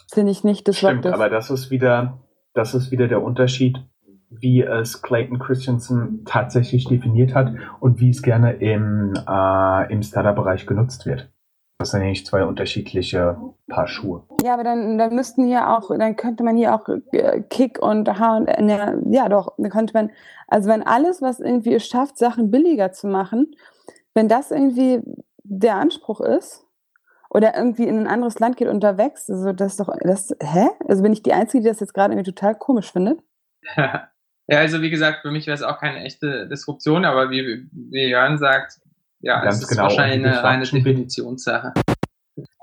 [0.09, 1.13] finde ich nicht Stimmt, disruptive.
[1.13, 2.19] aber das ist wieder,
[2.53, 3.77] das ist wieder der Unterschied,
[4.29, 10.65] wie es Clayton Christensen tatsächlich definiert hat und wie es gerne im, äh, im Startup-Bereich
[10.65, 11.29] genutzt wird.
[11.77, 14.23] Das sind nämlich zwei unterschiedliche Paar Schuhe.
[14.43, 18.07] Ja, aber dann, dann müssten hier auch, dann könnte man hier auch äh, Kick und
[18.17, 18.47] H und
[19.11, 20.09] ja doch, dann könnte man,
[20.47, 23.53] also wenn alles, was irgendwie es schafft, Sachen billiger zu machen,
[24.17, 24.99] wenn das irgendwie
[25.43, 26.65] der Anspruch ist
[27.29, 30.35] oder irgendwie in ein anderes Land geht und da wächst, also das ist doch, das,
[30.41, 30.69] hä?
[30.87, 33.19] Also bin ich die Einzige, die das jetzt gerade irgendwie total komisch findet?
[33.77, 34.09] ja,
[34.47, 38.39] also wie gesagt, für mich wäre es auch keine echte Disruption, aber wie, wie Jörn
[38.39, 38.79] sagt,
[39.19, 41.73] ja, Ganz es ist genau, wahrscheinlich die eine reine Definitionssache.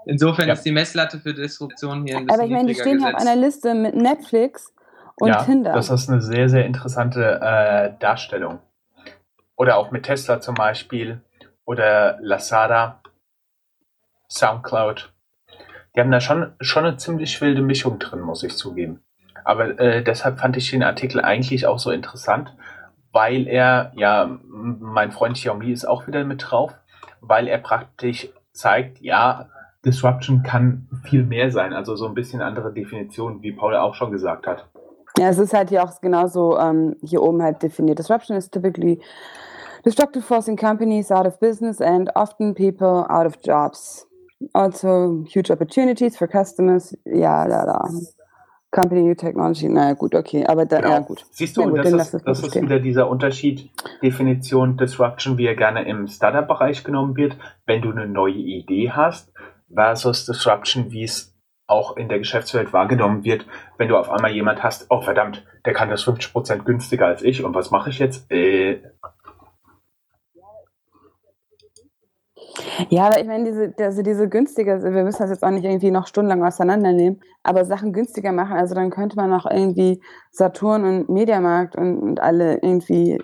[0.07, 0.55] Insofern Ja.
[0.55, 3.21] ist die Messlatte für Disruption hier ein bisschen Aber ich meine, die stehen hier auf
[3.21, 4.75] einer Liste mit Netflix
[5.17, 5.73] und ja, Tinder.
[5.73, 8.59] das ist eine sehr, sehr interessante äh, Darstellung.
[9.57, 11.23] Oder auch mit Tesla zum Beispiel
[11.65, 13.01] oder Lazada,
[14.29, 15.13] Soundcloud.
[15.95, 19.01] Die haben da schon, schon eine ziemlich wilde Mischung drin, muss ich zugeben.
[19.45, 22.55] Aber äh, deshalb fand ich den Artikel eigentlich auch so interessant,
[23.13, 26.75] weil er, ja, mein Freund Xiaomi ist auch wieder mit drauf,
[27.21, 29.49] weil er praktisch zeigt, ja,
[29.85, 34.11] Disruption kann viel mehr sein, also so ein bisschen andere Definition, wie Paul auch schon
[34.11, 34.67] gesagt hat.
[35.19, 37.99] Ja, es ist halt hier auch genauso ähm, hier oben halt definiert.
[37.99, 39.01] Disruption is typically
[39.85, 44.07] destructive forcing companies out of business and often people out of jobs.
[44.53, 46.97] Also huge opportunities for customers.
[47.05, 47.89] Ja, da, da.
[48.75, 49.69] Company New Technology.
[49.69, 50.45] Naja, gut, okay.
[50.47, 50.91] Aber da, Genau.
[50.91, 51.25] ja, gut.
[51.31, 53.71] Siehst du, Ja, gut, das, ist, das ist wieder dieser Unterschied,
[54.03, 59.33] Definition Disruption, wie er gerne im Startup-Bereich genommen wird, wenn du eine neue Idee hast,
[59.73, 61.35] versus Disruption, wie es
[61.67, 63.47] auch in der Geschäftswelt wahrgenommen wird,
[63.79, 67.43] wenn du auf einmal jemand hast, oh verdammt, der kann das 50% günstiger als ich
[67.43, 68.31] und was mache ich jetzt?
[68.31, 68.83] Äh,
[72.89, 75.91] Ja, aber ich meine, diese, also diese günstiger, wir müssen das jetzt auch nicht irgendwie
[75.91, 80.01] noch stundenlang auseinandernehmen, aber Sachen günstiger machen, also dann könnte man auch irgendwie
[80.31, 83.21] Saturn und Mediamarkt und, und alle irgendwie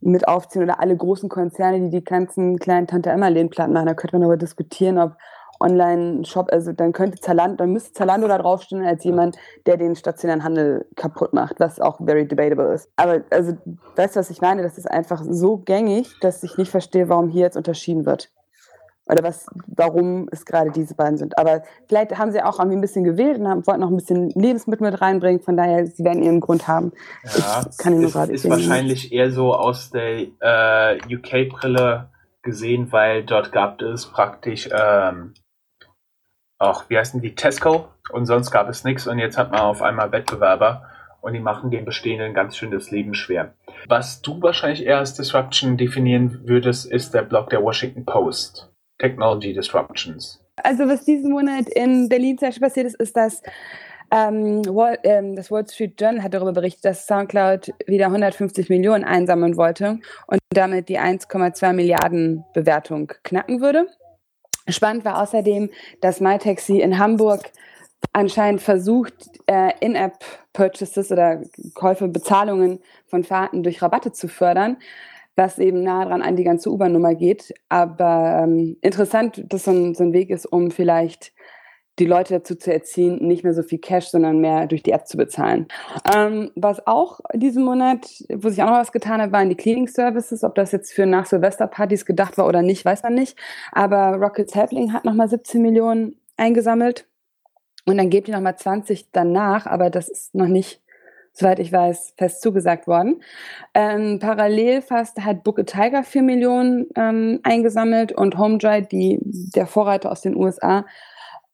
[0.00, 3.86] mit aufziehen oder alle großen Konzerne, die die ganzen kleinen Tante Emma Läden platt machen.
[3.86, 5.16] Da könnte man aber diskutieren, ob,
[5.60, 10.44] Online-Shop, also dann könnte Zalando, dann müsste Zalando da draufstehen als jemand, der den stationären
[10.44, 12.88] Handel kaputt macht, was auch very debatable ist.
[12.94, 13.56] Aber also,
[13.96, 14.62] weißt du, was ich meine?
[14.62, 18.30] Das ist einfach so gängig, dass ich nicht verstehe, warum hier jetzt unterschieden wird
[19.08, 21.38] oder was, warum es gerade diese beiden sind.
[21.38, 24.30] Aber vielleicht haben sie auch irgendwie ein bisschen gewählt und haben, wollten noch ein bisschen
[24.30, 25.40] Lebensmittel mit reinbringen.
[25.40, 26.92] Von daher, sie werden ihren Grund haben.
[27.24, 28.50] Ja, ich kann ihn nur gerade ist sehen.
[28.50, 32.08] wahrscheinlich eher so aus der äh, UK-Brille
[32.42, 35.34] gesehen, weil dort gab es praktisch ähm,
[36.58, 39.82] auch, wie heißen die, Tesco und sonst gab es nichts und jetzt hat man auf
[39.82, 40.88] einmal Wettbewerber
[41.20, 43.54] und die machen den Bestehenden ganz schön das Leben schwer.
[43.86, 48.67] Was du wahrscheinlich eher als Disruption definieren würdest, ist der Blog der Washington Post.
[48.98, 50.40] Technology Disruptions?
[50.62, 53.42] Also was diesen Monat in Berlin zum Beispiel passiert ist, ist, dass
[54.10, 59.04] ähm, Wall, ähm, das Wall Street Journal hat darüber berichtet, dass SoundCloud wieder 150 Millionen
[59.04, 63.86] einsammeln wollte und damit die 1,2 Milliarden Bewertung knacken würde.
[64.68, 65.70] Spannend war außerdem,
[66.00, 67.52] dass MyTaxi in Hamburg
[68.12, 69.14] anscheinend versucht,
[69.46, 71.42] äh, In-App-Purchases oder
[71.74, 74.78] Käufe, Bezahlungen von Fahrten durch Rabatte zu fördern
[75.38, 77.54] was eben nah dran an die ganze U-Bahn-Nummer geht.
[77.68, 81.32] Aber ähm, interessant, dass so ein, so ein Weg ist, um vielleicht
[81.98, 85.06] die Leute dazu zu erziehen, nicht mehr so viel Cash, sondern mehr durch die App
[85.06, 85.68] zu bezahlen.
[86.14, 89.88] Ähm, was auch diesen Monat, wo sich auch noch was getan hat, waren die Cleaning
[89.88, 90.44] Services.
[90.44, 93.36] Ob das jetzt für nach Silvesterpartys gedacht war oder nicht, weiß man nicht.
[93.72, 97.06] Aber Rocket Sapling hat nochmal 17 Millionen eingesammelt.
[97.86, 100.82] Und dann gebt ihr nochmal 20 danach, aber das ist noch nicht
[101.38, 103.22] soweit ich weiß, fest zugesagt worden.
[103.74, 109.66] Ähm, parallel fast hat Book a Tiger 4 Millionen ähm, eingesammelt und HomeDry, die, der
[109.66, 110.84] Vorreiter aus den USA,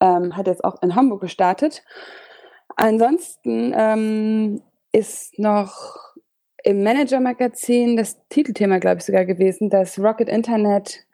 [0.01, 1.82] ähm, hat jetzt auch in Hamburg gestartet.
[2.76, 4.62] Ansonsten ähm,
[4.93, 5.97] ist noch
[6.62, 11.05] im Manager-Magazin das Titelthema, glaube ich, sogar gewesen, dass Rocket Internet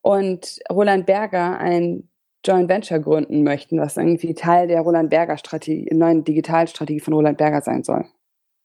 [0.00, 2.08] und Roland Berger ein
[2.44, 7.38] Joint Venture gründen möchten, was irgendwie Teil der Roland Berger Strategie, neuen Digitalstrategie von Roland
[7.38, 8.04] Berger sein soll.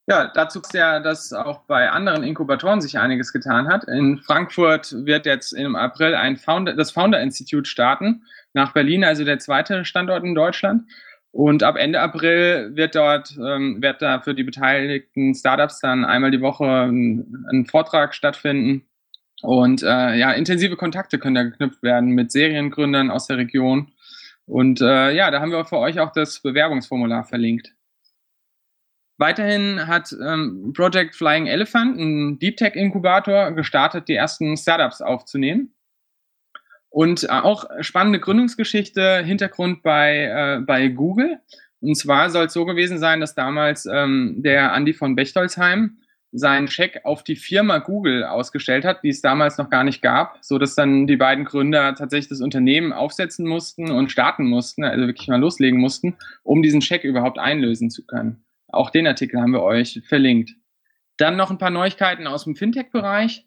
[0.09, 3.83] Ja, dazu ist ja, dass auch bei anderen Inkubatoren sich einiges getan hat.
[3.83, 8.23] In Frankfurt wird jetzt im April ein Founder, das Founder Institute starten,
[8.53, 10.83] nach Berlin, also der zweite Standort in Deutschland.
[11.31, 16.31] Und ab Ende April wird dort, ähm, wird da für die beteiligten Startups dann einmal
[16.31, 18.87] die Woche ein, ein Vortrag stattfinden
[19.41, 23.91] und äh, ja, intensive Kontakte können da geknüpft werden mit Seriengründern aus der Region.
[24.45, 27.73] Und äh, ja, da haben wir für euch auch das Bewerbungsformular verlinkt.
[29.17, 35.73] Weiterhin hat ähm, Project Flying Elephant, ein Deep Tech Inkubator, gestartet, die ersten Startups aufzunehmen.
[36.89, 41.39] Und äh, auch spannende Gründungsgeschichte, Hintergrund bei, äh, bei Google.
[41.81, 45.97] Und zwar soll es so gewesen sein, dass damals ähm, der Andi von Bechtolzheim
[46.37, 50.37] seinen Scheck auf die Firma Google ausgestellt hat, die es damals noch gar nicht gab,
[50.41, 55.07] so dass dann die beiden Gründer tatsächlich das Unternehmen aufsetzen mussten und starten mussten, also
[55.07, 58.43] wirklich mal loslegen mussten, um diesen Scheck überhaupt einlösen zu können.
[58.67, 60.51] Auch den Artikel haben wir euch verlinkt.
[61.17, 63.45] Dann noch ein paar Neuigkeiten aus dem Fintech-Bereich.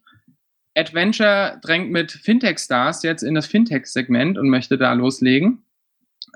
[0.77, 5.63] Adventure drängt mit Fintech-Stars jetzt in das Fintech-Segment und möchte da loslegen.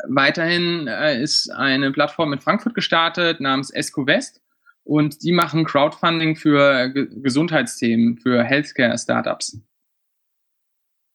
[0.09, 4.44] Weiterhin äh, ist eine Plattform in Frankfurt gestartet namens EscoVest
[4.85, 9.61] und die machen Crowdfunding für Ge Gesundheitsthemen, für Healthcare-Startups.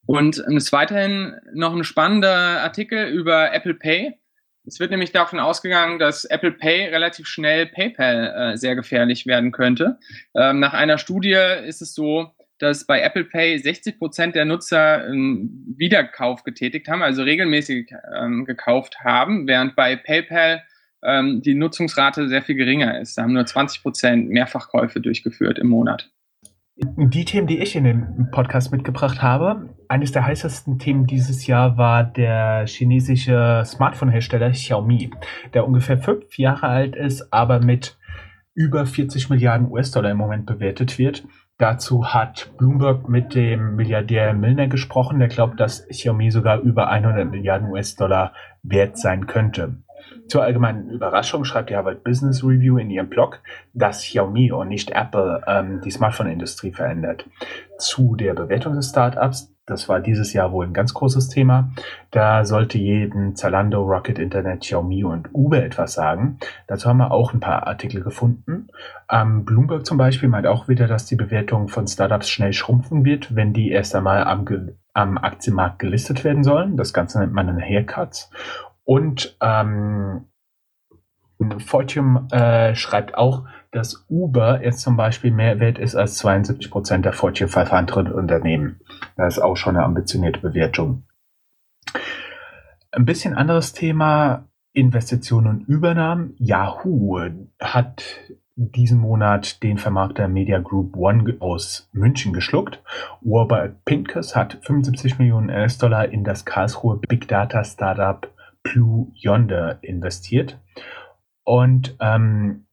[0.06, 4.18] Und es ist weiterhin noch ein spannender Artikel über Apple Pay.
[4.66, 9.52] Es wird nämlich davon ausgegangen, dass Apple Pay relativ schnell PayPal äh, sehr gefährlich werden
[9.52, 10.00] könnte.
[10.36, 15.04] Ähm, nach einer Studie ist es so, dass bei Apple Pay 60 Prozent der Nutzer
[15.06, 20.64] einen Wiederkauf getätigt haben, also regelmäßig ähm, gekauft haben, während bei PayPal
[21.04, 23.18] ähm, die Nutzungsrate sehr viel geringer ist.
[23.18, 26.12] Da haben nur 20 Prozent Mehrfachkäufe durchgeführt im Monat.
[26.82, 31.78] Die Themen, die ich in den Podcast mitgebracht habe, eines der heißesten Themen dieses Jahr
[31.78, 35.12] war der chinesische Smartphone-Hersteller Xiaomi,
[35.54, 37.98] der ungefähr fünf Jahre alt ist, aber mit
[38.54, 41.26] über 40 Milliarden US-Dollar im Moment bewertet wird.
[41.58, 47.30] Dazu hat Bloomberg mit dem Milliardär Milner gesprochen, der glaubt, dass Xiaomi sogar über 100
[47.30, 48.34] Milliarden US-Dollar
[48.64, 49.84] wert sein könnte.
[50.28, 53.40] Zur allgemeinen Überraschung schreibt die Harvard Business Review in ihrem Blog,
[53.74, 57.26] dass Xiaomi und nicht Apple ähm, die Smartphone-Industrie verändert.
[57.78, 61.70] Zu der Bewertung des Startups, das war dieses Jahr wohl ein ganz großes Thema.
[62.10, 66.40] Da sollte jeden Zalando, Rocket Internet, Xiaomi und Uber etwas sagen.
[66.68, 68.68] Dazu haben wir auch ein paar Artikel gefunden.
[69.12, 73.36] Ähm, Bloomberg zum Beispiel meint auch wieder, dass die Bewertung von Startups schnell schrumpfen wird,
[73.36, 74.46] wenn die erst einmal am,
[74.94, 76.76] am Aktienmarkt gelistet werden sollen.
[76.76, 78.30] Das Ganze nennt man eine Haircut.
[78.90, 80.26] Und ähm,
[81.60, 87.06] Fortune äh, schreibt auch, dass Uber jetzt zum Beispiel mehr wert ist als 72 Prozent
[87.06, 88.80] der Fortune 500 Unternehmen.
[89.16, 91.04] Das ist auch schon eine ambitionierte Bewertung.
[92.92, 96.34] Ein bisschen anderes Thema, Investitionen und Übernahmen.
[96.40, 97.20] Yahoo
[97.62, 98.04] hat
[98.56, 102.82] diesen Monat den Vermarkter Media Group One aus München geschluckt.
[103.22, 108.28] Warburg Pincus hat 75 Millionen US-Dollar in das Karlsruhe Big Data Startup
[108.72, 110.60] Blue Yonder investiert.
[111.44, 112.68] Und ähm,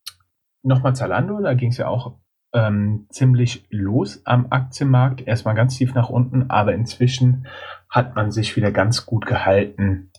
[0.62, 2.18] nochmal Zalando, da ging es ja auch
[2.52, 5.26] ähm, ziemlich los am Aktienmarkt.
[5.26, 7.46] Erstmal ganz tief nach unten, aber inzwischen
[7.88, 10.10] hat man sich wieder ganz gut gehalten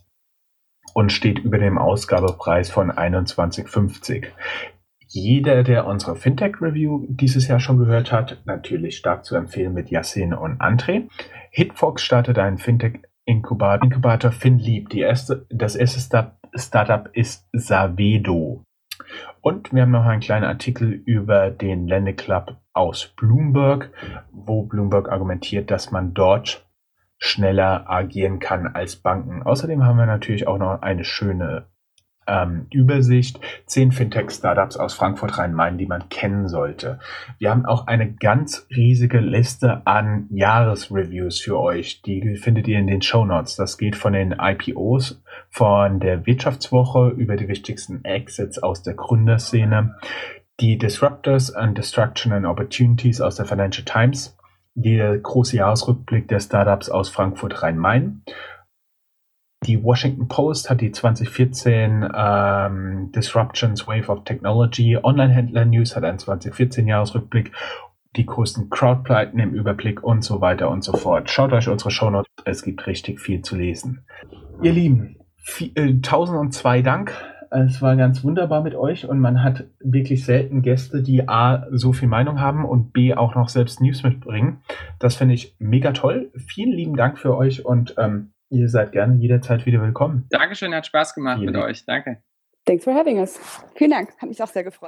[0.94, 4.26] und steht über dem Ausgabepreis von 21,50.
[5.10, 10.34] Jeder, der unsere Fintech-Review dieses Jahr schon gehört hat, natürlich stark zu empfehlen mit Yassin
[10.34, 11.08] und André.
[11.52, 14.90] Hitfox startet einen Fintech-Inkubator, Inkubator FinLeap.
[14.90, 16.00] Die erste, das erste
[16.56, 18.64] Startup ist Savedo.
[19.42, 23.92] Und wir haben noch einen kleinen Artikel über den Ländeclub aus Bloomberg,
[24.32, 26.66] wo Bloomberg argumentiert, dass man dort
[27.20, 29.44] schneller agieren kann als Banken.
[29.44, 31.68] Außerdem haben wir natürlich auch noch eine schöne
[32.28, 37.00] ähm, Übersicht, zehn Fintech-Startups aus Frankfurt Rhein-Main, die man kennen sollte.
[37.40, 42.02] Wir haben auch eine ganz riesige Liste an Jahresreviews für euch.
[42.02, 43.56] Die findet ihr in den Show Notes.
[43.56, 49.96] Das geht von den IPOs, von der Wirtschaftswoche über die wichtigsten Exits aus der Gründerszene,
[50.60, 54.36] die Disruptors and Destruction and Opportunities aus der Financial Times,
[54.74, 58.24] der große Jahresrückblick der Startups aus Frankfurt Rhein-Main.
[59.64, 64.98] Die Washington Post hat die 2014 ähm, Disruptions Wave of Technology.
[65.02, 67.52] Online-Händler News hat einen 2014 Jahresrückblick.
[68.16, 71.30] Die größten Crowdpleiten im Überblick und so weiter und so fort.
[71.30, 72.32] Schaut euch unsere Shownotes.
[72.46, 74.06] Es gibt richtig viel zu lesen.
[74.62, 77.14] Ihr Lieben, viel, äh, tausend und zwei Dank.
[77.50, 81.94] Es war ganz wunderbar mit euch und man hat wirklich selten Gäste, die A, so
[81.94, 84.62] viel Meinung haben und B, auch noch selbst News mitbringen.
[85.00, 86.32] Das finde ich mega toll.
[86.36, 90.28] Vielen lieben Dank für euch und ähm, ihr seid gerne jederzeit wieder willkommen.
[90.30, 91.86] Dankeschön, hat Spaß gemacht Vielen mit euch.
[91.86, 92.22] Danke.
[92.66, 93.40] Thanks for having us.
[93.76, 94.86] Vielen Dank, hat mich auch sehr gefreut.